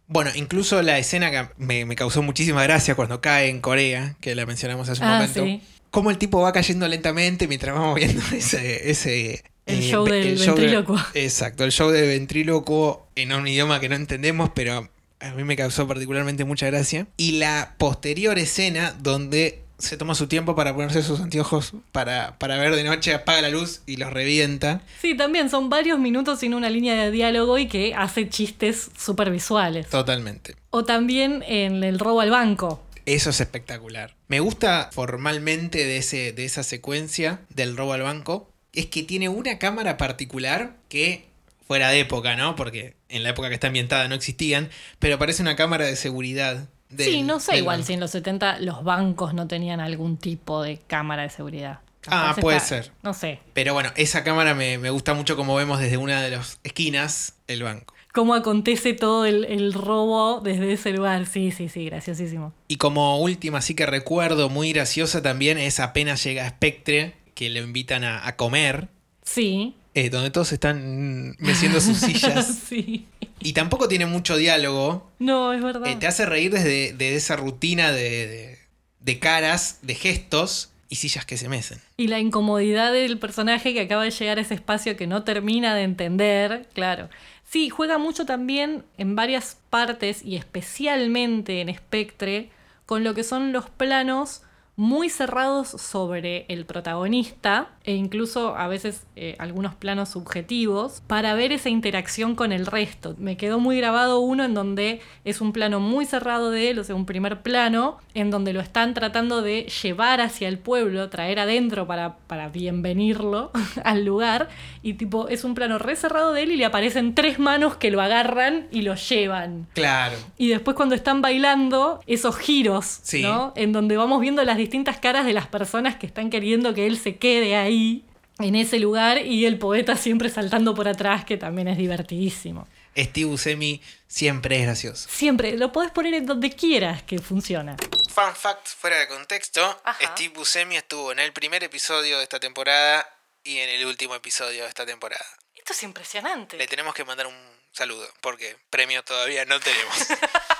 Bueno, 0.08 0.30
incluso 0.34 0.82
la 0.82 0.98
escena 0.98 1.30
que 1.30 1.46
me, 1.56 1.84
me 1.86 1.94
causó 1.96 2.22
muchísima 2.22 2.62
gracia 2.64 2.94
cuando 2.94 3.20
cae 3.20 3.48
en 3.48 3.60
Corea, 3.60 4.16
que 4.20 4.34
la 4.34 4.44
mencionamos 4.46 4.88
hace 4.88 5.00
un 5.02 5.08
Ah, 5.08 5.14
momento. 5.14 5.42
sí. 5.44 5.62
Cómo 5.90 6.10
el 6.10 6.18
tipo 6.18 6.40
va 6.40 6.52
cayendo 6.52 6.88
lentamente 6.88 7.46
mientras 7.48 7.74
vamos 7.74 7.94
viendo 7.96 8.20
ese. 8.34 8.90
ese 8.90 9.44
El 9.66 9.80
show 9.82 10.04
del 10.04 10.38
de- 10.38 10.46
ventrílocuo. 10.46 10.96
exacto, 11.14 11.64
el 11.64 11.72
show 11.72 11.90
de 11.90 12.06
ventrílocuo 12.06 13.06
en 13.14 13.32
un 13.32 13.46
idioma 13.46 13.78
que 13.80 13.88
no 13.88 13.94
entendemos, 13.94 14.50
pero 14.54 14.88
a 15.22 15.32
mí 15.34 15.44
me 15.44 15.56
causó 15.56 15.86
particularmente 15.86 16.44
mucha 16.44 16.66
gracia. 16.66 17.06
Y 17.16 17.32
la 17.32 17.74
posterior 17.78 18.38
escena 18.38 18.94
donde 19.00 19.62
se 19.78 19.96
toma 19.96 20.14
su 20.14 20.28
tiempo 20.28 20.54
para 20.54 20.74
ponerse 20.74 21.02
sus 21.02 21.20
anteojos 21.20 21.72
para, 21.90 22.38
para 22.38 22.56
ver 22.56 22.76
de 22.76 22.84
noche, 22.84 23.14
apaga 23.14 23.42
la 23.42 23.50
luz 23.50 23.82
y 23.86 23.96
los 23.96 24.12
revienta. 24.12 24.82
Sí, 25.00 25.16
también 25.16 25.50
son 25.50 25.70
varios 25.70 25.98
minutos 25.98 26.40
sin 26.40 26.54
una 26.54 26.70
línea 26.70 26.94
de 26.94 27.10
diálogo 27.10 27.58
y 27.58 27.66
que 27.66 27.94
hace 27.94 28.28
chistes 28.28 28.90
súper 28.96 29.30
visuales. 29.30 29.88
Totalmente. 29.88 30.54
O 30.70 30.84
también 30.84 31.42
en 31.46 31.82
el 31.82 31.98
robo 31.98 32.20
al 32.20 32.30
banco. 32.30 32.82
Eso 33.06 33.30
es 33.30 33.40
espectacular. 33.40 34.14
Me 34.28 34.38
gusta 34.38 34.90
formalmente 34.92 35.84
de, 35.84 35.96
ese, 35.96 36.32
de 36.32 36.44
esa 36.44 36.62
secuencia 36.62 37.40
del 37.48 37.76
robo 37.76 37.92
al 37.94 38.02
banco. 38.02 38.48
Es 38.72 38.86
que 38.86 39.02
tiene 39.02 39.28
una 39.28 39.58
cámara 39.58 39.96
particular 39.96 40.76
que 40.88 41.26
fuera 41.72 41.88
de 41.88 42.00
época, 42.00 42.36
¿no? 42.36 42.54
Porque 42.54 42.96
en 43.08 43.22
la 43.22 43.30
época 43.30 43.48
que 43.48 43.54
está 43.54 43.68
ambientada 43.68 44.06
no 44.08 44.14
existían, 44.14 44.68
pero 44.98 45.18
parece 45.18 45.40
una 45.42 45.56
cámara 45.56 45.86
de 45.86 45.96
seguridad. 45.96 46.68
del- 46.90 47.06
sí, 47.10 47.22
no 47.22 47.40
sé 47.40 47.56
igual 47.56 47.78
banco. 47.78 47.86
si 47.86 47.92
en 47.94 48.00
los 48.00 48.10
70 48.10 48.58
los 48.60 48.84
bancos 48.84 49.32
no 49.32 49.48
tenían 49.48 49.80
algún 49.80 50.18
tipo 50.18 50.62
de 50.62 50.76
cámara 50.86 51.22
de 51.22 51.30
seguridad. 51.30 51.80
Ah, 52.08 52.36
puede 52.38 52.60
ser. 52.60 52.90
No 53.02 53.14
sé. 53.14 53.38
Pero 53.54 53.72
bueno, 53.72 53.90
esa 53.96 54.22
cámara 54.24 54.54
me, 54.54 54.76
me 54.76 54.90
gusta 54.90 55.14
mucho 55.14 55.34
como 55.36 55.54
vemos 55.54 55.80
desde 55.80 55.96
una 55.96 56.20
de 56.20 56.30
las 56.32 56.58
esquinas 56.64 57.36
el 57.48 57.62
banco. 57.62 57.94
Cómo 58.12 58.34
acontece 58.34 58.92
todo 58.92 59.24
el, 59.24 59.46
el 59.46 59.72
robo 59.72 60.40
desde 60.42 60.72
ese 60.74 60.90
lugar. 60.92 61.24
Sí, 61.24 61.50
sí, 61.52 61.70
sí, 61.70 61.86
graciosísimo. 61.86 62.52
Y 62.68 62.76
como 62.76 63.18
última, 63.20 63.62
sí 63.62 63.74
que 63.74 63.86
recuerdo 63.86 64.50
muy 64.50 64.72
graciosa 64.74 65.22
también 65.22 65.56
es 65.56 65.80
apenas 65.80 66.22
llega 66.22 66.46
Spectre, 66.46 67.14
que 67.34 67.48
lo 67.48 67.60
invitan 67.60 68.04
a, 68.04 68.26
a 68.26 68.36
comer, 68.36 68.88
Sí. 69.24 69.74
Eh, 69.94 70.10
donde 70.10 70.30
todos 70.30 70.52
están 70.52 71.36
meciendo 71.38 71.80
sus 71.80 71.98
sillas. 71.98 72.46
sí. 72.68 73.06
Y 73.40 73.52
tampoco 73.54 73.88
tiene 73.88 74.06
mucho 74.06 74.36
diálogo. 74.36 75.10
No, 75.18 75.52
es 75.52 75.62
verdad. 75.62 75.86
Eh, 75.88 75.96
te 75.98 76.06
hace 76.06 76.26
reír 76.26 76.52
desde 76.52 76.92
de 76.92 77.16
esa 77.16 77.36
rutina 77.36 77.90
de, 77.92 78.26
de- 78.28 78.58
de 79.00 79.18
caras, 79.18 79.80
de 79.82 79.94
gestos 79.96 80.70
y 80.88 80.94
sillas 80.96 81.24
que 81.26 81.36
se 81.36 81.48
mecen. 81.48 81.80
Y 81.96 82.06
la 82.06 82.20
incomodidad 82.20 82.92
del 82.92 83.18
personaje 83.18 83.72
que 83.74 83.80
acaba 83.80 84.04
de 84.04 84.12
llegar 84.12 84.38
a 84.38 84.42
ese 84.42 84.54
espacio 84.54 84.96
que 84.96 85.08
no 85.08 85.24
termina 85.24 85.74
de 85.74 85.82
entender, 85.82 86.68
claro. 86.72 87.08
Sí, 87.44 87.68
juega 87.68 87.98
mucho 87.98 88.24
también 88.26 88.84
en 88.98 89.16
varias 89.16 89.56
partes 89.70 90.22
y 90.24 90.36
especialmente 90.36 91.60
en 91.60 91.74
Spectre 91.74 92.50
con 92.86 93.04
lo 93.04 93.14
que 93.14 93.24
son 93.24 93.52
los 93.52 93.68
planos 93.70 94.42
muy 94.74 95.10
cerrados 95.10 95.68
sobre 95.68 96.46
el 96.48 96.64
protagonista 96.64 97.68
e 97.84 97.92
incluso 97.94 98.56
a 98.56 98.68
veces 98.68 99.04
eh, 99.16 99.36
algunos 99.38 99.74
planos 99.74 100.08
subjetivos 100.10 101.02
para 101.06 101.34
ver 101.34 101.52
esa 101.52 101.68
interacción 101.68 102.34
con 102.34 102.52
el 102.52 102.64
resto. 102.64 103.14
Me 103.18 103.36
quedó 103.36 103.60
muy 103.60 103.76
grabado 103.76 104.20
uno 104.20 104.44
en 104.44 104.54
donde 104.54 105.00
es 105.24 105.40
un 105.42 105.52
plano 105.52 105.78
muy 105.78 106.06
cerrado 106.06 106.50
de 106.50 106.70
él, 106.70 106.78
o 106.78 106.84
sea, 106.84 106.94
un 106.94 107.04
primer 107.04 107.42
plano, 107.42 107.98
en 108.14 108.30
donde 108.30 108.52
lo 108.54 108.60
están 108.60 108.94
tratando 108.94 109.42
de 109.42 109.64
llevar 109.82 110.20
hacia 110.22 110.48
el 110.48 110.58
pueblo, 110.58 111.10
traer 111.10 111.38
adentro 111.38 111.86
para, 111.86 112.16
para 112.26 112.48
bienvenirlo 112.48 113.50
al 113.84 114.04
lugar, 114.04 114.48
y 114.82 114.94
tipo, 114.94 115.28
es 115.28 115.44
un 115.44 115.54
plano 115.54 115.78
re 115.78 115.96
cerrado 115.96 116.32
de 116.32 116.44
él 116.44 116.52
y 116.52 116.56
le 116.56 116.64
aparecen 116.64 117.14
tres 117.14 117.38
manos 117.38 117.76
que 117.76 117.90
lo 117.90 118.00
agarran 118.00 118.68
y 118.70 118.82
lo 118.82 118.94
llevan. 118.94 119.66
Claro. 119.74 120.16
Y 120.38 120.48
después 120.48 120.76
cuando 120.76 120.94
están 120.94 121.20
bailando, 121.20 122.00
esos 122.06 122.36
giros, 122.38 123.00
Sí. 123.02 123.22
¿no? 123.22 123.52
En 123.56 123.72
donde 123.72 123.96
vamos 123.96 124.20
viendo 124.20 124.42
las 124.44 124.56
distintas 124.62 124.98
caras 124.98 125.26
de 125.26 125.32
las 125.32 125.46
personas 125.46 125.96
que 125.96 126.06
están 126.06 126.30
queriendo 126.30 126.74
que 126.74 126.86
él 126.86 126.98
se 126.98 127.16
quede 127.16 127.56
ahí, 127.56 128.04
en 128.38 128.54
ese 128.54 128.78
lugar, 128.78 129.18
y 129.18 129.44
el 129.46 129.58
poeta 129.58 129.96
siempre 129.96 130.28
saltando 130.28 130.74
por 130.74 130.88
atrás, 130.88 131.24
que 131.24 131.36
también 131.36 131.68
es 131.68 131.76
divertidísimo. 131.76 132.66
Steve 132.96 133.26
Buscemi 133.26 133.82
siempre 134.06 134.56
es 134.56 134.62
gracioso. 134.62 135.08
Siempre, 135.10 135.56
lo 135.56 135.72
podés 135.72 135.90
poner 135.90 136.14
en 136.14 136.26
donde 136.26 136.50
quieras 136.50 137.02
que 137.02 137.18
funciona. 137.18 137.76
Fun 138.12 138.34
fact 138.34 138.68
fuera 138.68 138.98
de 138.98 139.08
contexto, 139.08 139.62
Ajá. 139.84 140.12
Steve 140.12 140.34
Buscemi 140.34 140.76
estuvo 140.76 141.12
en 141.12 141.18
el 141.18 141.32
primer 141.32 141.64
episodio 141.64 142.18
de 142.18 142.24
esta 142.24 142.38
temporada 142.38 143.06
y 143.44 143.58
en 143.58 143.70
el 143.70 143.86
último 143.86 144.14
episodio 144.14 144.62
de 144.62 144.68
esta 144.68 144.84
temporada. 144.84 145.24
Esto 145.54 145.72
es 145.72 145.82
impresionante. 145.82 146.56
Le 146.56 146.66
tenemos 146.66 146.94
que 146.94 147.04
mandar 147.04 147.26
un 147.26 147.34
saludo, 147.72 148.06
porque 148.20 148.56
premio 148.70 149.02
todavía 149.02 149.44
no 149.44 149.58
tenemos. 149.60 149.96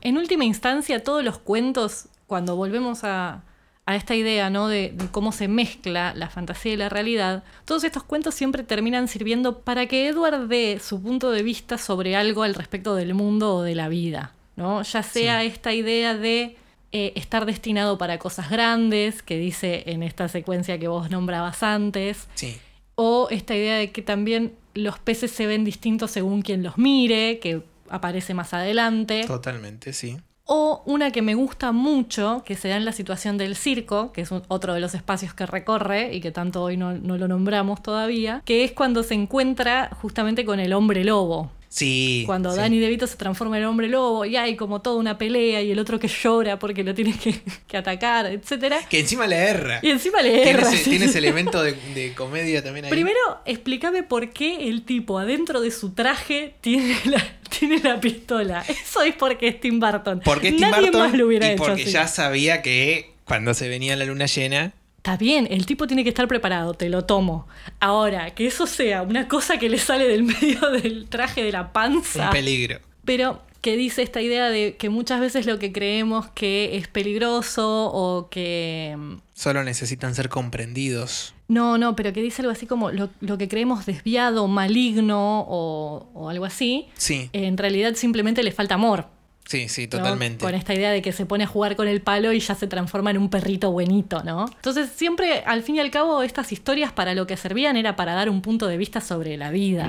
En 0.00 0.16
última 0.16 0.44
instancia, 0.44 1.02
todos 1.02 1.24
los 1.24 1.38
cuentos, 1.38 2.06
cuando 2.28 2.54
volvemos 2.54 3.02
a, 3.02 3.42
a 3.86 3.96
esta 3.96 4.14
idea 4.14 4.48
¿no? 4.50 4.68
de, 4.68 4.92
de 4.94 5.08
cómo 5.08 5.32
se 5.32 5.48
mezcla 5.48 6.12
la 6.14 6.28
fantasía 6.30 6.74
y 6.74 6.76
la 6.76 6.88
realidad, 6.88 7.42
todos 7.64 7.82
estos 7.82 8.04
cuentos 8.04 8.34
siempre 8.36 8.62
terminan 8.62 9.08
sirviendo 9.08 9.60
para 9.62 9.86
que 9.86 10.06
Edward 10.06 10.46
dé 10.46 10.78
su 10.78 11.02
punto 11.02 11.32
de 11.32 11.42
vista 11.42 11.76
sobre 11.78 12.14
algo 12.14 12.44
al 12.44 12.54
respecto 12.54 12.94
del 12.94 13.14
mundo 13.14 13.56
o 13.56 13.62
de 13.62 13.74
la 13.74 13.88
vida. 13.88 14.34
¿no? 14.54 14.82
Ya 14.82 15.02
sea 15.02 15.42
esta 15.42 15.72
idea 15.72 16.14
de 16.14 16.56
eh, 16.92 17.12
estar 17.16 17.44
destinado 17.46 17.98
para 17.98 18.18
cosas 18.18 18.50
grandes, 18.50 19.22
que 19.22 19.38
dice 19.38 19.84
en 19.86 20.02
esta 20.02 20.28
secuencia 20.28 20.78
que 20.78 20.88
vos 20.88 21.10
nombrabas 21.10 21.62
antes, 21.62 22.28
Sí. 22.34 22.56
o 22.94 23.28
esta 23.30 23.54
idea 23.56 23.76
de 23.76 23.90
que 23.92 24.02
también 24.02 24.52
los 24.74 24.98
peces 24.98 25.30
se 25.30 25.46
ven 25.46 25.64
distintos 25.64 26.10
según 26.10 26.42
quien 26.42 26.62
los 26.62 26.76
mire, 26.78 27.38
que 27.40 27.62
aparece 27.88 28.34
más 28.34 28.52
adelante. 28.54 29.24
Totalmente, 29.26 29.92
sí. 29.92 30.18
O 30.50 30.82
una 30.86 31.10
que 31.10 31.20
me 31.20 31.34
gusta 31.34 31.72
mucho, 31.72 32.42
que 32.46 32.56
se 32.56 32.68
da 32.68 32.76
en 32.76 32.86
la 32.86 32.92
situación 32.92 33.36
del 33.36 33.54
circo, 33.54 34.12
que 34.12 34.22
es 34.22 34.30
otro 34.32 34.72
de 34.72 34.80
los 34.80 34.94
espacios 34.94 35.34
que 35.34 35.44
recorre 35.44 36.14
y 36.14 36.22
que 36.22 36.30
tanto 36.30 36.62
hoy 36.62 36.78
no 36.78 36.94
lo 36.94 37.28
nombramos 37.28 37.82
todavía, 37.82 38.40
que 38.46 38.64
es 38.64 38.72
cuando 38.72 39.02
se 39.02 39.12
encuentra 39.12 39.90
justamente 40.00 40.46
con 40.46 40.58
el 40.58 40.72
hombre 40.72 41.04
lobo. 41.04 41.50
Sí. 41.70 42.22
Cuando 42.26 42.50
sí. 42.52 42.56
Danny 42.58 42.78
DeVito 42.78 43.06
se 43.06 43.16
transforma 43.16 43.58
en 43.58 43.64
hombre 43.66 43.88
lobo 43.88 44.24
y 44.24 44.36
hay 44.36 44.56
como 44.56 44.80
toda 44.80 44.96
una 44.96 45.18
pelea 45.18 45.60
y 45.62 45.70
el 45.70 45.78
otro 45.78 45.98
que 45.98 46.08
llora 46.08 46.58
porque 46.58 46.82
lo 46.82 46.94
tiene 46.94 47.12
que, 47.18 47.40
que 47.66 47.76
atacar, 47.76 48.26
etc. 48.26 48.76
Que 48.88 49.00
encima 49.00 49.26
le 49.26 49.36
erra. 49.36 49.80
Y 49.82 49.90
encima 49.90 50.22
le 50.22 50.30
Tiene 50.32 50.50
erra, 50.50 50.68
ese, 50.72 50.84
sí. 50.84 50.90
tiene 50.90 51.04
ese 51.06 51.18
elemento 51.18 51.62
de, 51.62 51.72
de 51.94 52.14
comedia 52.14 52.62
también 52.62 52.86
ahí. 52.86 52.90
Primero, 52.90 53.18
explícame 53.44 54.02
por 54.02 54.30
qué 54.30 54.68
el 54.68 54.82
tipo 54.84 55.18
adentro 55.18 55.60
de 55.60 55.70
su 55.70 55.90
traje 55.92 56.54
tiene 56.62 56.96
la, 57.04 57.22
tiene 57.58 57.78
la 57.80 58.00
pistola. 58.00 58.64
Eso 58.66 59.02
es 59.02 59.14
porque 59.14 59.48
es 59.48 59.60
Tim 59.60 59.78
Burton. 59.78 60.22
porque 60.24 60.48
es 60.48 60.56
Tim 60.56 60.62
Nadie 60.62 60.86
Burton 60.90 61.00
más 61.02 61.12
lo 61.14 61.26
hubiera 61.26 61.48
y 61.48 61.50
hecho 61.50 61.64
porque 61.64 61.82
así. 61.82 61.90
ya 61.92 62.06
sabía 62.08 62.62
que 62.62 63.12
cuando 63.24 63.52
se 63.52 63.68
venía 63.68 63.94
la 63.96 64.06
luna 64.06 64.24
llena, 64.24 64.72
Está 64.98 65.16
bien, 65.16 65.48
el 65.50 65.64
tipo 65.64 65.86
tiene 65.86 66.02
que 66.02 66.10
estar 66.10 66.28
preparado, 66.28 66.74
te 66.74 66.88
lo 66.90 67.04
tomo. 67.04 67.46
Ahora, 67.80 68.34
que 68.34 68.46
eso 68.46 68.66
sea 68.66 69.02
una 69.02 69.26
cosa 69.28 69.58
que 69.58 69.68
le 69.68 69.78
sale 69.78 70.06
del 70.06 70.22
medio 70.24 70.70
del 70.70 71.08
traje 71.08 71.42
de 71.42 71.52
la 71.52 71.72
panza. 71.72 72.26
un 72.26 72.30
peligro. 72.30 72.78
Pero 73.04 73.40
que 73.62 73.76
dice 73.76 74.02
esta 74.02 74.20
idea 74.20 74.50
de 74.50 74.76
que 74.76 74.88
muchas 74.88 75.20
veces 75.20 75.46
lo 75.46 75.58
que 75.58 75.72
creemos 75.72 76.28
que 76.30 76.76
es 76.76 76.86
peligroso 76.88 77.90
o 77.92 78.28
que... 78.28 78.94
mm, 78.96 79.14
Solo 79.34 79.64
necesitan 79.64 80.14
ser 80.14 80.28
comprendidos. 80.28 81.34
No, 81.48 81.78
no, 81.78 81.96
pero 81.96 82.12
que 82.12 82.20
dice 82.22 82.42
algo 82.42 82.52
así 82.52 82.66
como 82.66 82.90
lo, 82.90 83.08
lo 83.20 83.38
que 83.38 83.48
creemos 83.48 83.86
desviado, 83.86 84.46
maligno 84.48 85.40
o, 85.48 86.08
o 86.12 86.28
algo 86.28 86.44
así, 86.44 86.86
Sí, 86.94 87.30
en 87.32 87.56
realidad 87.56 87.94
simplemente 87.94 88.42
le 88.42 88.52
falta 88.52 88.74
amor. 88.74 89.06
Sí, 89.48 89.68
sí, 89.68 89.84
¿no? 89.84 89.98
totalmente. 89.98 90.44
Con 90.44 90.54
esta 90.54 90.74
idea 90.74 90.90
de 90.90 91.02
que 91.02 91.12
se 91.12 91.26
pone 91.26 91.44
a 91.44 91.46
jugar 91.46 91.74
con 91.74 91.88
el 91.88 92.02
palo 92.02 92.32
y 92.32 92.40
ya 92.40 92.54
se 92.54 92.66
transforma 92.66 93.10
en 93.10 93.18
un 93.18 93.30
perrito 93.30 93.72
buenito, 93.72 94.22
¿no? 94.22 94.46
Entonces 94.54 94.90
siempre, 94.94 95.42
al 95.46 95.62
fin 95.62 95.76
y 95.76 95.80
al 95.80 95.90
cabo, 95.90 96.22
estas 96.22 96.52
historias 96.52 96.92
para 96.92 97.14
lo 97.14 97.26
que 97.26 97.36
servían 97.36 97.76
era 97.76 97.96
para 97.96 98.14
dar 98.14 98.28
un 98.28 98.42
punto 98.42 98.66
de 98.66 98.76
vista 98.76 99.00
sobre 99.00 99.36
la 99.36 99.50
vida. 99.50 99.88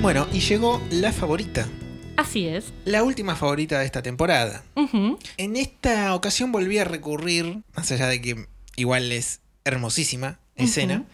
Bueno, 0.00 0.28
y 0.32 0.38
llegó 0.38 0.80
la 0.90 1.12
favorita. 1.12 1.68
Así 2.16 2.46
es. 2.46 2.72
La 2.84 3.02
última 3.02 3.34
favorita 3.34 3.80
de 3.80 3.86
esta 3.86 4.02
temporada. 4.02 4.62
En 5.36 5.56
esta 5.56 6.14
ocasión 6.14 6.52
volví 6.52 6.78
a 6.78 6.84
recurrir, 6.84 7.62
más 7.74 7.90
allá 7.90 8.06
de 8.06 8.20
que 8.22 8.46
igual 8.76 9.10
es 9.10 9.40
hermosísima 9.64 10.38
escena. 10.54 11.04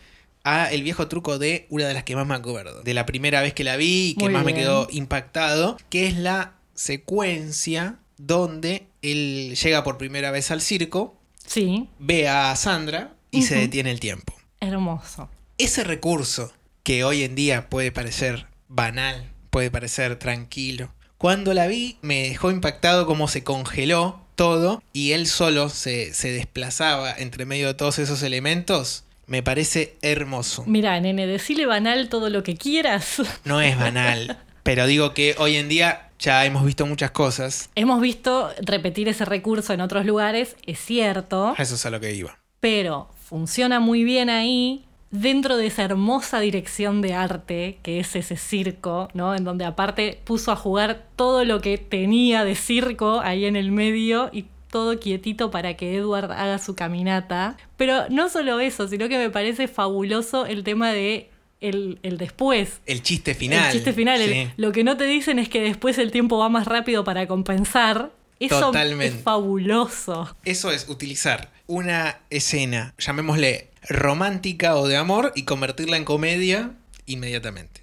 A 0.45 0.73
el 0.73 0.83
viejo 0.83 1.09
truco 1.09 1.39
de 1.39 1.67
una 1.71 1.87
de 1.87 1.95
las 1.95 2.05
que 2.05 2.17
más 2.17 2.27
me 2.27 2.35
acuerdo. 2.35 2.83
De 2.83 2.95
la 2.95 3.07
primera 3.07 3.41
vez 3.41 3.55
que 3.55 3.65
la 3.65 3.77
vi 3.77 4.11
y 4.11 4.15
que 4.15 4.25
Muy 4.25 4.33
más 4.33 4.45
me 4.45 4.55
quedó 4.55 4.89
impactado, 4.91 5.77
que 5.91 6.07
es 6.07 6.17
la 6.17 6.55
secuencia 6.75 7.97
donde 8.19 8.87
él 9.03 9.57
llega 9.57 9.83
por 9.85 9.99
primera 9.99 10.31
vez 10.31 10.51
al 10.51 10.61
circo, 10.61 11.19
Sí, 11.47 11.89
ve 11.99 12.29
a 12.29 12.55
Sandra 12.55 13.15
y 13.31 13.43
se 13.43 13.57
detiene 13.57 13.91
el 13.91 13.99
tiempo. 14.01 14.33
hermoso. 14.61 15.29
Ese 15.59 15.85
recurso 15.85 16.53
que 16.85 17.05
hoy 17.05 17.25
en 17.25 17.35
día 17.35 17.69
puede 17.69 17.91
parecer 17.93 18.47
banal, 18.69 19.31
puede 19.51 19.71
parecer 19.71 20.17
tranquilo. 20.19 20.93
Cuando 21.19 21.53
la 21.55 21.67
vi 21.67 21.99
me 22.01 22.29
dejó 22.29 22.51
impactado 22.51 23.07
como 23.07 23.29
se 23.29 23.45
congeló 23.45 24.21
todo 24.35 24.83
y 24.93 25.13
él 25.13 25.27
solo 25.27 25.69
se, 25.69 26.15
se 26.15 26.33
desplazaba 26.33 27.13
entre 27.13 27.45
medio 27.45 27.67
de 27.69 27.75
todos 27.75 27.99
esos 27.99 28.23
elementos. 28.23 29.05
Me 29.33 29.43
parece 29.43 29.97
hermoso. 30.03 30.63
Mira, 30.67 31.01
nene, 31.01 31.27
decile 31.27 31.65
banal 31.65 32.11
todo 32.11 32.29
lo 32.29 32.43
que 32.43 32.55
quieras. 32.55 33.23
No 33.47 33.63
es 33.63 33.79
banal, 33.79 34.37
pero 34.63 34.87
digo 34.87 35.15
que 35.15 35.35
hoy 35.39 35.57
en 35.57 35.71
día 35.71 36.11
ya 36.19 36.45
hemos 36.45 36.67
visto 36.67 36.85
muchas 36.85 37.13
cosas. 37.13 37.71
Hemos 37.75 38.03
visto 38.03 38.51
repetir 38.61 39.09
ese 39.09 39.25
recurso 39.25 39.73
en 39.73 39.81
otros 39.81 40.05
lugares, 40.05 40.55
es 40.67 40.79
cierto, 40.79 41.55
eso 41.57 41.77
es 41.77 41.87
a 41.87 41.89
lo 41.89 41.99
que 41.99 42.13
iba. 42.15 42.37
pero 42.61 43.09
funciona 43.25 43.81
muy 43.81 44.05
bien 44.05 44.29
ahí 44.29 44.85
dentro 45.11 45.57
de 45.57 45.67
esa 45.67 45.85
hermosa 45.85 46.41
dirección 46.41 47.01
de 47.01 47.15
arte 47.15 47.79
que 47.83 48.01
es 48.01 48.15
ese 48.15 48.37
circo, 48.37 49.09
¿no? 49.15 49.35
En 49.35 49.45
donde 49.45 49.65
aparte 49.65 50.21
puso 50.25 50.53
a 50.53 50.57
jugar 50.57 51.07
todo 51.17 51.47
lo 51.47 51.63
que 51.63 51.79
tenía 51.79 52.45
de 52.45 52.55
circo 52.55 53.21
ahí 53.21 53.47
en 53.47 53.57
el 53.57 53.73
medio 53.73 54.29
y 54.31 54.45
todo 54.73 54.99
quietito 54.99 55.53
para 55.53 55.77
que 55.77 55.95
Edward 55.97 56.33
haga 56.33 56.59
su 56.59 56.75
caminata. 56.75 57.57
Pero 57.77 58.09
no 58.09 58.29
solo 58.29 58.59
eso, 58.59 58.89
sino 58.89 59.09
que 59.09 59.19
me 59.19 59.31
parece 59.31 59.69
fabuloso 59.69 60.47
el 60.47 60.65
tema 60.65 60.91
de 60.93 61.29
el, 61.61 62.01
el 62.03 62.19
después. 62.19 62.81
El 62.87 63.03
chiste 63.03 63.35
final. 63.35 63.67
El 63.67 63.73
chiste 63.73 63.93
final. 63.93 64.21
el- 64.21 64.51
lo 64.57 64.73
que 64.73 64.83
no 64.83 64.97
te 64.97 65.05
dicen 65.05 65.39
es 65.39 65.49
que 65.49 65.61
después 65.61 65.99
el 65.99 66.11
tiempo 66.11 66.39
va 66.39 66.49
más 66.49 66.67
rápido 66.67 67.05
para 67.05 67.29
compensar. 67.29 68.11
Eso 68.41 68.59
Totalmente. 68.59 69.19
es 69.19 69.23
fabuloso. 69.23 70.35
Eso 70.45 70.73
es 70.73 70.89
utilizar 70.89 71.53
una 71.69 72.19
escena, 72.31 72.93
llamémosle 72.99 73.69
romántica 73.89 74.75
o 74.75 74.89
de 74.89 74.97
amor, 74.97 75.33
y 75.37 75.45
convertirla 75.45 75.97
en 75.97 76.05
comedia 76.05 76.73
inmediatamente. 77.07 77.82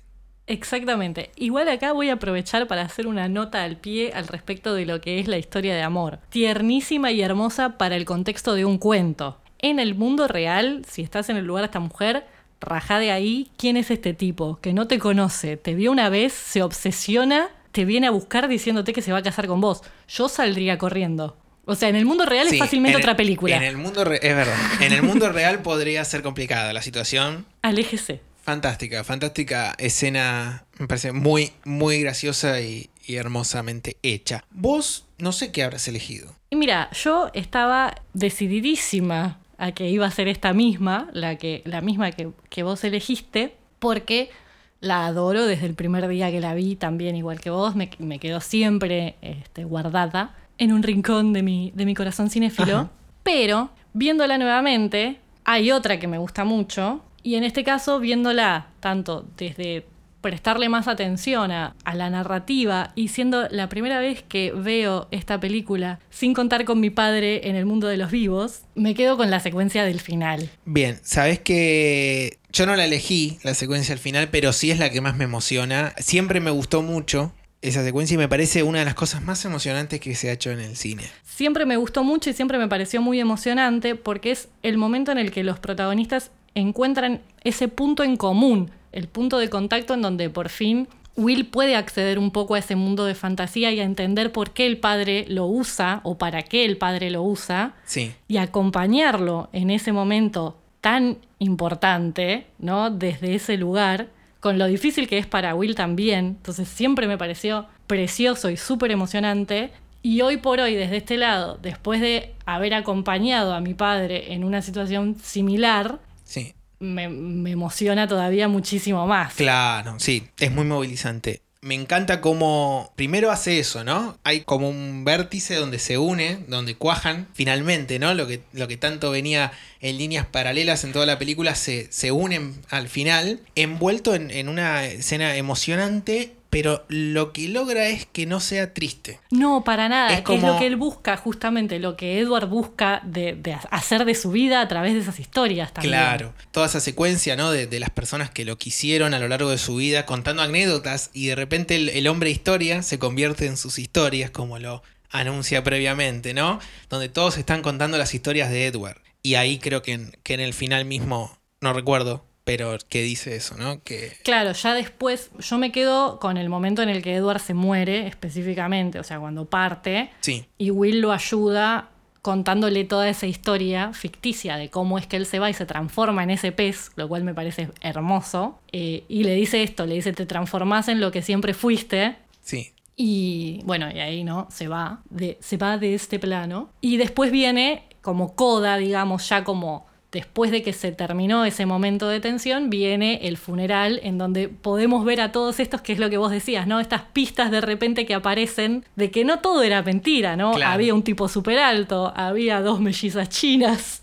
Exactamente. 0.50 1.30
Igual 1.36 1.70
acá 1.70 1.94
voy 1.94 2.10
a 2.10 2.14
aprovechar 2.14 2.68
para 2.68 2.82
hacer 2.82 3.08
una 3.08 3.30
nota 3.30 3.64
al 3.64 3.78
pie 3.78 4.12
al 4.14 4.28
respecto 4.28 4.74
de 4.74 4.86
lo 4.86 5.00
que 5.00 5.20
es 5.20 5.28
la 5.28 5.38
historia 5.38 5.76
de 5.76 5.84
amor. 5.84 6.20
Tiernísima 6.30 7.12
y 7.12 7.22
hermosa 7.22 7.78
para 7.78 7.96
el 7.96 8.04
contexto 8.06 8.56
de 8.56 8.66
un 8.66 8.78
cuento. 8.80 9.38
En 9.60 9.80
el 9.80 9.94
mundo 9.96 10.28
real, 10.28 10.84
si 10.90 11.02
estás 11.04 11.30
en 11.30 11.38
el 11.38 11.46
lugar 11.46 11.62
de 11.62 11.66
esta 11.68 11.80
mujer, 11.80 12.26
rajá 12.60 12.98
de 13.00 13.12
ahí 13.12 13.50
quién 13.58 13.78
es 13.78 13.92
este 13.92 14.14
tipo, 14.14 14.58
que 14.62 14.74
no 14.74 14.88
te 14.88 15.00
conoce, 15.00 15.56
te 15.56 15.76
vio 15.76 15.92
una 15.92 16.10
vez, 16.10 16.34
se 16.34 16.64
obsesiona, 16.64 17.50
te 17.72 17.86
viene 17.86 18.08
a 18.08 18.12
buscar 18.12 18.48
diciéndote 18.48 18.92
que 18.92 19.02
se 19.04 19.12
va 19.12 19.20
a 19.20 19.24
casar 19.24 19.48
con 19.48 19.62
vos. 19.62 19.82
Yo 20.08 20.28
saldría 20.30 20.78
corriendo. 20.78 21.38
O 21.66 21.76
sea, 21.76 21.90
en 21.90 21.96
el 21.96 22.06
mundo 22.06 22.26
real 22.26 22.48
Sí, 22.48 22.56
es 22.56 22.60
fácilmente 22.60 22.98
el- 22.98 23.04
otra 23.04 23.16
película. 23.16 23.56
En 23.56 23.62
el 23.64 23.78
mundo 23.78 24.04
re- 24.04 24.20
es 24.28 24.36
verdad. 24.36 24.56
En 24.82 24.92
el 24.94 25.04
mundo 25.04 25.30
real 25.32 25.62
podría 25.62 26.04
ser 26.04 26.24
complicada 26.24 26.74
la 26.74 26.82
situación. 26.82 27.46
Aléjese. 27.62 28.22
Fantástica, 28.50 29.04
fantástica 29.04 29.76
escena. 29.78 30.66
Me 30.80 30.88
parece 30.88 31.12
muy, 31.12 31.52
muy 31.66 32.02
graciosa 32.02 32.60
y, 32.62 32.90
y 33.06 33.18
hermosamente 33.18 33.98
hecha. 34.02 34.44
Vos, 34.50 35.06
no 35.20 35.34
sé 35.34 35.52
qué 35.52 35.64
habrás 35.64 35.88
elegido. 35.88 36.34
Y 36.50 36.56
mira, 36.56 36.90
yo 36.92 37.30
estaba 37.36 37.94
decididísima 38.16 39.38
a 39.60 39.72
que 39.74 39.88
iba 39.90 40.08
a 40.08 40.10
ser 40.10 40.28
esta 40.28 40.54
misma, 40.54 41.12
la, 41.14 41.36
que, 41.36 41.62
la 41.66 41.82
misma 41.82 42.12
que, 42.12 42.32
que 42.50 42.64
vos 42.64 42.84
elegiste, 42.84 43.54
porque 43.78 44.32
la 44.80 45.06
adoro 45.06 45.46
desde 45.46 45.68
el 45.68 45.76
primer 45.76 46.08
día 46.08 46.32
que 46.32 46.40
la 46.40 46.56
vi, 46.56 46.76
también 46.76 47.16
igual 47.16 47.40
que 47.40 47.52
vos, 47.52 47.76
me, 47.76 47.92
me 48.00 48.18
quedó 48.18 48.42
siempre 48.42 49.18
este, 49.22 49.64
guardada 49.64 50.36
en 50.58 50.74
un 50.74 50.82
rincón 50.82 51.34
de 51.34 51.44
mi, 51.44 51.72
de 51.76 51.86
mi 51.86 51.94
corazón 51.94 52.32
cinéfilo. 52.32 52.90
Pero, 53.22 53.70
viéndola 53.94 54.40
nuevamente, 54.40 55.20
hay 55.46 55.72
otra 55.72 56.00
que 56.00 56.08
me 56.08 56.18
gusta 56.18 56.46
mucho, 56.46 57.04
y 57.24 57.36
en 57.36 57.44
este 57.44 57.64
caso, 57.64 58.00
viéndola 58.00 58.68
tanto 58.80 59.28
desde 59.38 59.86
prestarle 60.22 60.68
más 60.68 60.88
atención 60.88 61.52
a, 61.52 61.76
a 61.86 61.96
la 61.96 62.10
narrativa 62.10 62.92
y 62.96 63.08
siendo 63.08 63.48
la 63.50 63.70
primera 63.70 64.00
vez 64.00 64.22
que 64.22 64.52
veo 64.52 65.08
esta 65.12 65.40
película 65.40 66.00
sin 66.10 66.34
contar 66.34 66.66
con 66.66 66.80
mi 66.80 66.90
padre 66.90 67.48
en 67.48 67.56
el 67.56 67.66
mundo 67.66 67.88
de 67.88 67.98
los 67.98 68.12
vivos, 68.12 68.64
me 68.76 68.96
quedo 68.96 69.18
con 69.18 69.32
la 69.32 69.40
secuencia 69.40 69.86
del 69.86 70.02
final. 70.02 70.50
Bien, 70.66 71.00
sabes 71.04 71.40
que 71.40 72.38
yo 72.52 72.66
no 72.66 72.76
la 72.76 72.86
elegí, 72.86 73.40
la 73.44 73.54
secuencia 73.54 73.94
al 73.94 74.00
final, 74.00 74.30
pero 74.30 74.52
sí 74.54 74.72
es 74.72 74.80
la 74.80 74.90
que 74.90 75.02
más 75.02 75.16
me 75.16 75.24
emociona. 75.24 75.94
Siempre 75.98 76.40
me 76.40 76.52
gustó 76.52 76.82
mucho 76.82 77.34
esa 77.62 77.84
secuencia 77.84 78.16
y 78.16 78.18
me 78.18 78.30
parece 78.30 78.64
una 78.64 78.80
de 78.80 78.86
las 78.86 78.96
cosas 78.96 79.22
más 79.22 79.44
emocionantes 79.44 80.00
que 80.00 80.16
se 80.16 80.30
ha 80.30 80.34
hecho 80.34 80.52
en 80.52 80.60
el 80.60 80.76
cine. 80.76 81.04
Siempre 81.24 81.66
me 81.66 81.78
gustó 81.78 82.04
mucho 82.04 82.30
y 82.30 82.34
siempre 82.34 82.58
me 82.58 82.68
pareció 82.68 83.02
muy 83.02 83.20
emocionante 83.20 83.96
porque 83.96 84.32
es 84.32 84.48
el 84.64 84.78
momento 84.78 85.12
en 85.12 85.18
el 85.18 85.32
que 85.32 85.44
los 85.44 85.60
protagonistas 85.60 86.32
encuentran 86.56 87.22
ese 87.44 87.68
punto 87.68 88.04
en 88.04 88.18
común, 88.18 88.72
el 88.92 89.08
punto 89.08 89.38
de 89.38 89.50
contacto 89.50 89.94
en 89.94 90.02
donde 90.02 90.30
por 90.30 90.50
fin 90.50 90.88
Will 91.16 91.48
puede 91.48 91.76
acceder 91.76 92.18
un 92.18 92.32
poco 92.32 92.56
a 92.56 92.60
ese 92.60 92.76
mundo 92.76 93.06
de 93.06 93.14
fantasía 93.14 93.72
y 93.72 93.80
a 93.80 93.84
entender 93.84 94.32
por 94.32 94.52
qué 94.52 94.66
el 94.66 94.78
padre 94.78 95.26
lo 95.28 95.48
usa 95.48 96.00
o 96.04 96.18
para 96.18 96.44
qué 96.44 96.64
el 96.64 96.78
padre 96.78 97.12
lo 97.12 97.24
usa 97.24 97.74
Sí, 97.86 98.14
y 98.28 98.38
acompañarlo 98.38 99.50
en 99.52 99.70
ese 99.70 99.92
momento 99.92 100.58
tan 100.82 101.18
importante, 101.40 102.48
¿no? 102.58 102.90
Desde 102.90 103.36
ese 103.36 103.58
lugar, 103.58 104.08
con 104.40 104.58
lo 104.58 104.68
difícil 104.68 105.08
que 105.08 105.18
es 105.18 105.28
para 105.28 105.56
Will 105.56 105.76
también. 105.76 106.26
Entonces 106.26 106.68
siempre 106.70 107.08
me 107.08 107.18
pareció 107.18 107.66
precioso 107.88 108.50
y 108.50 108.58
súper 108.58 108.92
emocionante. 108.92 109.72
Y 110.02 110.22
hoy 110.22 110.38
por 110.38 110.62
hoy, 110.62 110.76
desde 110.76 110.98
este 110.98 111.18
lado, 111.18 111.60
después 111.62 112.00
de 112.00 112.34
haber 112.46 112.74
acompañado 112.74 113.54
a 113.54 113.60
mi 113.60 113.74
padre 113.74 114.34
en 114.34 114.46
una 114.46 114.62
situación 114.62 115.18
similar, 115.22 116.00
sí. 116.30 116.54
me, 116.80 117.10
me 117.10 117.52
emociona 117.52 118.08
todavía 118.08 118.48
muchísimo 118.48 119.06
más. 119.08 119.34
Claro, 119.34 119.96
sí, 120.00 120.28
es 120.40 120.52
muy 120.52 120.66
movilizante. 120.66 121.42
Me 121.62 121.76
encanta 121.76 122.22
cómo 122.22 122.94
primero 122.96 123.32
hace 123.32 123.60
eso, 123.60 123.84
¿no? 123.84 124.18
Hay 124.24 124.42
como 124.42 124.70
un 124.70 125.04
vértice 125.04 125.56
donde 125.56 125.78
se 125.78 125.98
une, 125.98 126.40
donde 126.48 126.76
cuajan 126.76 127.28
finalmente, 127.34 128.00
¿no? 128.00 128.14
Lo 128.14 128.28
que, 128.28 128.42
lo 128.54 128.70
que 128.70 128.78
tanto 128.78 129.12
venía 129.12 129.52
en 129.82 129.98
líneas 129.98 130.26
paralelas 130.26 130.86
en 130.86 130.94
toda 130.94 131.06
la 131.06 131.20
película 131.20 131.56
se, 131.56 131.92
se 131.92 132.14
unen 132.14 132.62
al 132.70 132.88
final, 132.88 133.42
envuelto 133.56 134.16
en, 134.16 134.32
en 134.32 134.48
una 134.48 134.86
escena 134.86 135.36
emocionante, 135.36 136.34
pero 136.50 136.86
lo 136.90 137.32
que 137.32 137.48
logra 137.50 137.88
es 137.90 138.06
que 138.06 138.26
no 138.26 138.40
sea 138.40 138.74
triste. 138.74 139.20
No, 139.32 139.64
para 139.64 139.88
nada. 139.90 140.14
Es 140.14 140.22
que 140.22 140.36
es 140.36 140.42
lo 140.42 140.48
como- 140.48 140.60
que 140.60 140.68
él 140.68 140.76
busca, 140.76 141.16
justamente, 141.18 141.80
lo 141.80 141.96
que 141.96 142.20
Edward 142.20 142.48
busca 142.48 143.02
de, 143.04 143.34
de 143.34 143.56
hacer 143.72 144.06
de 144.06 144.16
su 144.16 144.32
vida 144.32 144.62
a 144.62 144.68
través 144.68 144.94
de 144.94 145.00
esas 145.02 145.20
historias 145.20 145.74
también. 145.74 145.94
Claro, 145.94 146.34
toda 146.52 146.66
esa 146.66 146.80
secuencia, 146.80 147.36
¿no? 147.36 147.52
De, 147.52 147.68
de 147.68 147.80
las 147.80 147.90
personas 147.92 148.30
que 148.32 148.46
lo 148.46 148.58
quisieron 148.58 149.14
a 149.14 149.20
lo 149.20 149.28
largo 149.28 149.50
de 149.52 149.58
su 149.58 149.76
vida, 149.76 150.06
contando 150.06 150.42
anécdotas, 150.42 151.12
y 151.14 151.28
de 151.28 151.36
repente 151.36 151.76
el, 151.76 151.90
el 151.90 152.08
hombre 152.08 152.30
historia 152.32 152.82
se 152.82 152.98
convierte 153.00 153.46
en 153.46 153.56
sus 153.58 153.78
historias, 153.80 154.32
como 154.32 154.58
lo 154.60 154.82
anuncia 155.12 155.64
previamente, 155.64 156.34
¿no? 156.34 156.60
Donde 156.90 157.10
todos 157.10 157.38
están 157.38 157.62
contando 157.62 157.98
las 157.98 158.14
historias 158.14 158.50
de 158.50 158.68
Edward. 158.68 159.02
Y 159.22 159.36
ahí 159.36 159.60
creo 159.60 159.82
que 159.82 159.94
en, 159.94 160.12
que 160.24 160.34
en 160.36 160.40
el 160.40 160.54
final 160.54 160.86
mismo, 160.86 161.38
no 161.62 161.74
recuerdo, 161.74 162.26
pero 162.50 162.76
que 162.90 163.04
dice 163.04 163.36
eso, 163.36 163.56
¿no? 163.58 163.84
Que 163.84 164.12
Claro, 164.24 164.54
ya 164.54 164.74
después 164.74 165.30
yo 165.38 165.60
me 165.60 165.72
quedo 165.72 166.20
con 166.20 166.36
el 166.36 166.50
momento 166.50 166.82
en 166.82 166.90
el 166.90 167.04
que 167.04 167.14
Edward 167.14 167.42
se 167.42 167.54
muere 167.54 168.08
específicamente, 168.08 169.00
o 169.00 169.04
sea, 169.04 169.20
cuando 169.20 169.46
parte, 169.46 170.10
sí, 170.22 170.48
y 170.58 170.72
Will 170.72 171.00
lo 171.00 171.12
ayuda 171.12 171.92
contándole 172.24 172.86
toda 172.86 173.08
esa 173.08 173.28
historia 173.28 173.94
ficticia 173.94 174.58
de 174.58 174.70
cómo 174.70 174.98
es 174.98 175.06
que 175.06 175.18
él 175.18 175.28
se 175.28 175.38
va 175.38 175.52
y 175.52 175.54
se 175.54 175.68
transforma 175.68 176.24
en 176.24 176.32
ese 176.32 176.52
pez, 176.52 176.90
lo 176.96 177.08
cual 177.08 177.24
me 177.24 177.36
parece 177.36 177.70
hermoso, 177.82 178.60
eh, 178.72 179.04
y 179.08 179.26
le 179.26 179.36
dice 179.36 179.62
esto, 179.62 179.86
le 179.86 179.94
dice, 179.94 180.12
te 180.14 180.26
transformás 180.26 180.88
en 180.88 181.00
lo 181.00 181.12
que 181.12 181.22
siempre 181.22 181.54
fuiste, 181.54 182.16
sí, 182.42 182.74
y 182.96 183.62
bueno, 183.64 183.92
y 183.94 184.00
ahí 184.00 184.24
no, 184.24 184.48
se 184.50 184.68
va, 184.68 185.02
de, 185.12 185.38
se 185.40 185.58
va 185.58 185.78
de 185.78 185.94
este 185.94 186.20
plano. 186.20 186.70
Y 186.82 186.98
después 186.98 187.32
viene 187.32 187.84
como 188.02 188.36
coda, 188.36 188.76
digamos, 188.76 189.30
ya 189.30 189.46
como 189.46 189.89
después 190.12 190.50
de 190.50 190.64
que 190.64 190.74
se 190.74 190.92
terminó 190.92 191.46
ese 191.46 191.66
momento 191.68 192.08
de 192.08 192.20
tensión, 192.20 192.70
viene 192.72 193.20
el 193.28 193.38
funeral 193.38 194.00
en 194.04 194.18
donde 194.18 194.48
podemos 194.50 195.06
ver 195.06 195.22
a 195.22 195.32
todos 195.32 195.60
estos, 195.60 195.82
que 195.82 195.94
es 195.94 196.00
lo 196.00 196.10
que 196.10 196.18
vos 196.18 196.32
decías, 196.32 196.66
¿no? 196.66 196.80
Estas 196.80 197.04
pistas 197.14 197.52
de 197.52 197.62
repente 197.62 198.06
que 198.08 198.16
aparecen 198.16 198.86
de 198.96 199.12
que 199.12 199.24
no 199.24 199.40
todo 199.40 199.62
era 199.62 199.84
mentira, 199.84 200.36
¿no? 200.36 200.54
Claro. 200.54 200.74
Había 200.74 200.94
un 200.96 201.04
tipo 201.04 201.28
súper 201.30 201.60
alto, 201.60 202.12
había 202.16 202.62
dos 202.62 202.80
mellizas 202.80 203.30
chinas. 203.30 204.02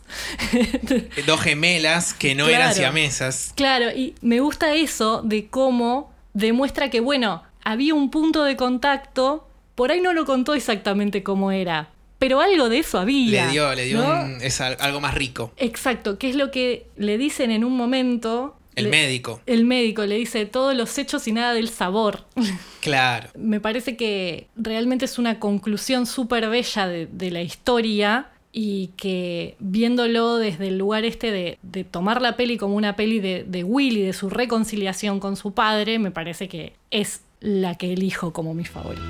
dos 1.27 1.40
gemelas 1.40 2.14
que 2.14 2.35
no 2.35 2.45
Claro. 2.47 2.62
eran 2.62 2.75
siamesas. 2.75 3.53
Claro, 3.57 3.90
y 3.90 4.14
me 4.21 4.40
gusta 4.40 4.75
eso 4.75 5.23
de 5.23 5.49
cómo 5.49 6.12
demuestra 6.35 6.90
que, 6.90 7.01
bueno, 7.01 7.42
había 7.64 7.95
un 7.95 8.11
punto 8.11 8.45
de 8.45 8.57
contacto, 8.57 9.49
por 9.75 9.90
ahí 9.90 10.01
no 10.01 10.12
lo 10.12 10.25
contó 10.25 10.55
exactamente 10.55 11.23
cómo 11.25 11.51
era, 11.51 11.88
pero 12.19 12.41
algo 12.41 12.69
de 12.69 12.79
eso 12.79 12.99
había. 12.99 13.47
Le 13.47 13.53
dio, 13.53 13.75
le 13.75 13.85
dio 13.85 13.99
¿no? 14.03 14.25
un- 14.25 14.39
es 14.41 14.61
al- 14.61 14.77
algo 14.81 15.01
más 15.01 15.15
rico. 15.15 15.53
Exacto, 15.57 16.19
que 16.19 16.31
es 16.31 16.37
lo 16.37 16.51
que 16.51 16.87
le 16.97 17.19
dicen 17.19 17.51
en 17.51 17.65
un 17.65 17.77
momento. 17.77 18.57
El 18.75 18.85
Le- 18.85 18.91
médico, 18.91 19.41
El 19.47 19.65
médico 19.65 20.05
le 20.05 20.17
dice 20.17 20.45
todos 20.45 20.75
los 20.77 20.99
hechos 20.99 21.27
y 21.29 21.33
nada 21.33 21.55
del 21.55 21.69
sabor. 21.71 22.25
claro. 22.81 23.29
Me 23.37 23.59
parece 23.61 23.97
que 23.97 24.49
realmente 24.55 25.05
es 25.07 25.19
una 25.19 25.39
conclusión 25.41 26.05
súper 26.07 26.49
bella 26.51 26.87
de, 26.87 27.07
de 27.07 27.31
la 27.31 27.41
historia 27.43 28.29
y 28.53 28.89
que 28.97 29.57
viéndolo 29.59 30.37
desde 30.37 30.69
el 30.69 30.79
lugar 30.79 31.05
este 31.05 31.31
de, 31.31 31.59
de 31.63 31.85
tomar 31.85 32.21
la 32.23 32.37
peli 32.37 32.57
como 32.59 32.75
una 32.75 32.97
peli 32.97 33.19
de, 33.21 33.45
de 33.47 33.65
Will 33.65 33.97
y 33.99 34.03
de 34.03 34.13
su 34.13 34.29
reconciliación 34.31 35.21
con 35.21 35.37
su 35.37 35.53
padre, 35.53 35.99
me 35.99 36.11
parece 36.11 36.49
que 36.49 36.75
es 36.91 37.21
la 37.41 37.75
que 37.77 37.93
elijo 37.93 38.33
como 38.33 38.55
mi 38.55 38.65
favorita. 38.65 39.03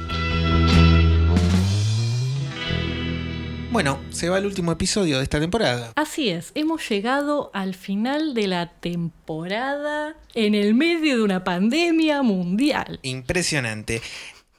Bueno, 3.77 3.99
se 4.09 4.31
va 4.31 4.39
el 4.39 4.47
último 4.47 4.73
episodio 4.73 5.19
de 5.19 5.25
esta 5.25 5.39
temporada. 5.39 5.93
Así 5.97 6.31
es, 6.31 6.51
hemos 6.55 6.89
llegado 6.89 7.51
al 7.53 7.75
final 7.75 8.33
de 8.33 8.47
la 8.47 8.71
temporada 8.71 10.17
en 10.33 10.55
el 10.55 10.73
medio 10.73 11.19
de 11.19 11.23
una 11.23 11.45
pandemia 11.45 12.23
mundial. 12.23 12.99
Impresionante. 13.03 14.01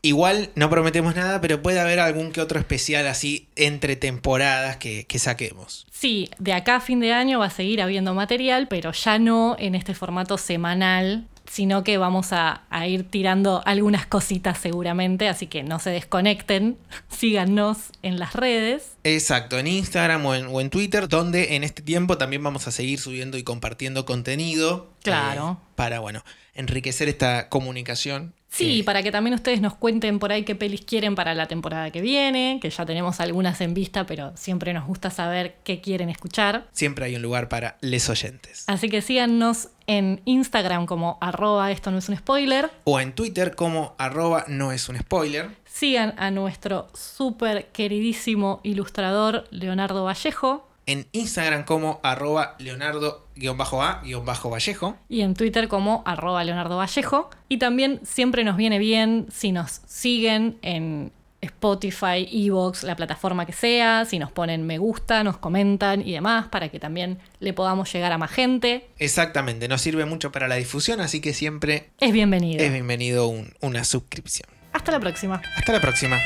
Igual 0.04 0.52
no 0.54 0.70
prometemos 0.70 1.16
nada, 1.16 1.42
pero 1.42 1.64
puede 1.64 1.80
haber 1.80 2.00
algún 2.00 2.32
que 2.32 2.42
otro 2.42 2.60
especial 2.60 3.08
así 3.08 3.48
entre 3.56 3.96
temporadas 3.96 4.78
que, 4.78 5.06
que 5.06 5.18
saquemos. 5.18 5.88
Sí, 5.90 6.30
de 6.38 6.54
acá 6.54 6.76
a 6.76 6.80
fin 6.80 7.00
de 7.00 7.12
año 7.12 7.40
va 7.40 7.48
a 7.48 7.50
seguir 7.50 7.82
habiendo 7.82 8.14
material, 8.14 8.68
pero 8.68 8.92
ya 8.92 9.18
no 9.18 9.56
en 9.58 9.74
este 9.74 9.96
formato 9.96 10.38
semanal 10.38 11.26
sino 11.58 11.84
que 11.84 11.98
vamos 11.98 12.34
a, 12.34 12.66
a, 12.70 12.86
ir 12.86 13.10
tirando 13.10 13.64
algunas 13.66 14.06
cositas 14.06 14.60
seguramente, 14.60 15.28
así 15.28 15.48
que 15.48 15.64
no 15.64 15.80
se 15.80 15.90
desconecten, 15.90 16.78
síganos 17.10 17.78
en 18.04 18.20
las 18.20 18.36
redes. 18.36 18.92
Exacto, 19.04 19.58
en 19.58 19.66
Instagram 19.66 20.24
o 20.24 20.36
en, 20.36 20.46
o 20.46 20.62
en 20.62 20.70
Twitter, 20.70 21.08
donde 21.08 21.56
en 21.56 21.64
este 21.64 21.82
tiempo 21.82 22.20
también 22.20 22.44
vamos 22.44 22.68
a 22.68 22.72
seguir 22.72 23.00
subiendo 23.00 23.40
y 23.40 23.44
compartiendo 23.44 24.06
contenido. 24.06 24.92
Claro. 25.02 25.58
Eh, 25.60 25.68
para, 25.74 26.00
bueno, 26.00 26.24
enriquecer 26.54 27.10
esta 27.10 27.50
comunicación. 27.50 28.36
Sí, 28.50 28.80
Eh, 28.80 28.84
para 28.84 29.04
que 29.04 29.12
también 29.12 29.34
ustedes 29.34 29.62
nos 29.62 29.76
cuenten 29.76 30.20
por 30.20 30.32
ahí 30.32 30.44
qué 30.44 30.56
pelis 30.56 30.82
quieren 30.82 31.16
para 31.16 31.34
la 31.36 31.48
temporada 31.48 31.92
que 31.92 32.02
viene, 32.02 32.60
que 32.62 32.70
ya 32.70 32.86
tenemos 32.86 33.20
algunas 33.20 33.60
en 33.62 33.74
vista, 33.74 34.06
pero 34.06 34.32
siempre 34.36 34.74
nos 34.74 34.86
gusta 34.88 35.10
saber 35.10 35.58
qué 35.64 35.82
quieren 35.82 36.10
escuchar. 36.10 36.68
Siempre 36.72 37.06
hay 37.06 37.16
un 37.16 37.22
lugar 37.22 37.50
para 37.50 37.78
les 37.82 38.10
oyentes. 38.10 38.64
Así 38.68 38.90
que 38.90 39.02
síganos 39.02 39.70
en 39.86 40.22
Instagram 40.26 40.86
como 40.86 41.18
arroba 41.22 41.72
esto 41.72 41.92
no 41.92 41.98
es 41.98 42.10
un 42.10 42.18
spoiler. 42.18 42.72
O 42.86 43.00
en 43.00 43.14
Twitter 43.14 43.56
como 43.56 43.96
arroba 43.98 44.46
no 44.48 44.72
es 44.72 44.90
un 44.90 44.98
spoiler. 44.98 45.50
Sigan 45.66 46.14
a 46.18 46.32
nuestro 46.32 46.90
súper 46.94 47.68
queridísimo 47.68 48.62
ilustrador 48.64 49.46
Leonardo 49.52 50.04
Vallejo 50.06 50.68
En 50.88 51.06
Instagram 51.12 51.66
como 51.66 52.00
arroba 52.02 52.56
leonardo-a-vallejo. 52.60 54.96
y 55.10 55.22
en 55.22 55.34
Twitter 55.36 55.68
como 55.68 56.02
arroba 56.06 56.44
Leonardo 56.44 56.78
Vallejo. 56.78 57.30
Y 57.50 57.58
también 57.58 58.00
siempre 58.04 58.44
nos 58.44 58.58
viene 58.58 58.80
bien 58.80 59.28
si 59.32 59.52
nos 59.52 59.82
siguen 59.86 60.58
en 60.62 61.12
Spotify, 61.42 62.28
Evox, 62.32 62.84
la 62.84 62.96
plataforma 62.96 63.46
que 63.46 63.54
sea, 63.54 64.06
si 64.06 64.18
nos 64.18 64.32
ponen 64.32 64.66
me 64.66 64.80
gusta, 64.80 65.24
nos 65.24 65.38
comentan 65.38 66.02
y 66.08 66.14
demás, 66.14 66.48
para 66.48 66.70
que 66.70 66.80
también 66.80 67.20
le 67.40 67.54
podamos 67.54 67.92
llegar 67.94 68.12
a 68.12 68.18
más 68.18 68.32
gente. 68.32 68.88
Exactamente, 68.98 69.68
nos 69.68 69.82
sirve 69.82 70.06
mucho 70.06 70.32
para 70.32 70.48
la 70.48 70.56
difusión, 70.56 71.00
así 71.00 71.22
que 71.22 71.34
siempre 71.34 71.90
Es 72.00 72.12
bienvenido. 72.12 72.64
es 72.64 72.72
bienvenido 72.74 73.28
un- 73.28 73.54
una 73.62 73.84
suscripción. 73.84 74.50
Hasta 74.74 74.92
la 74.92 75.00
próxima. 75.00 75.42
Hasta 75.58 75.74
la 75.74 75.80
próxima. 75.82 76.18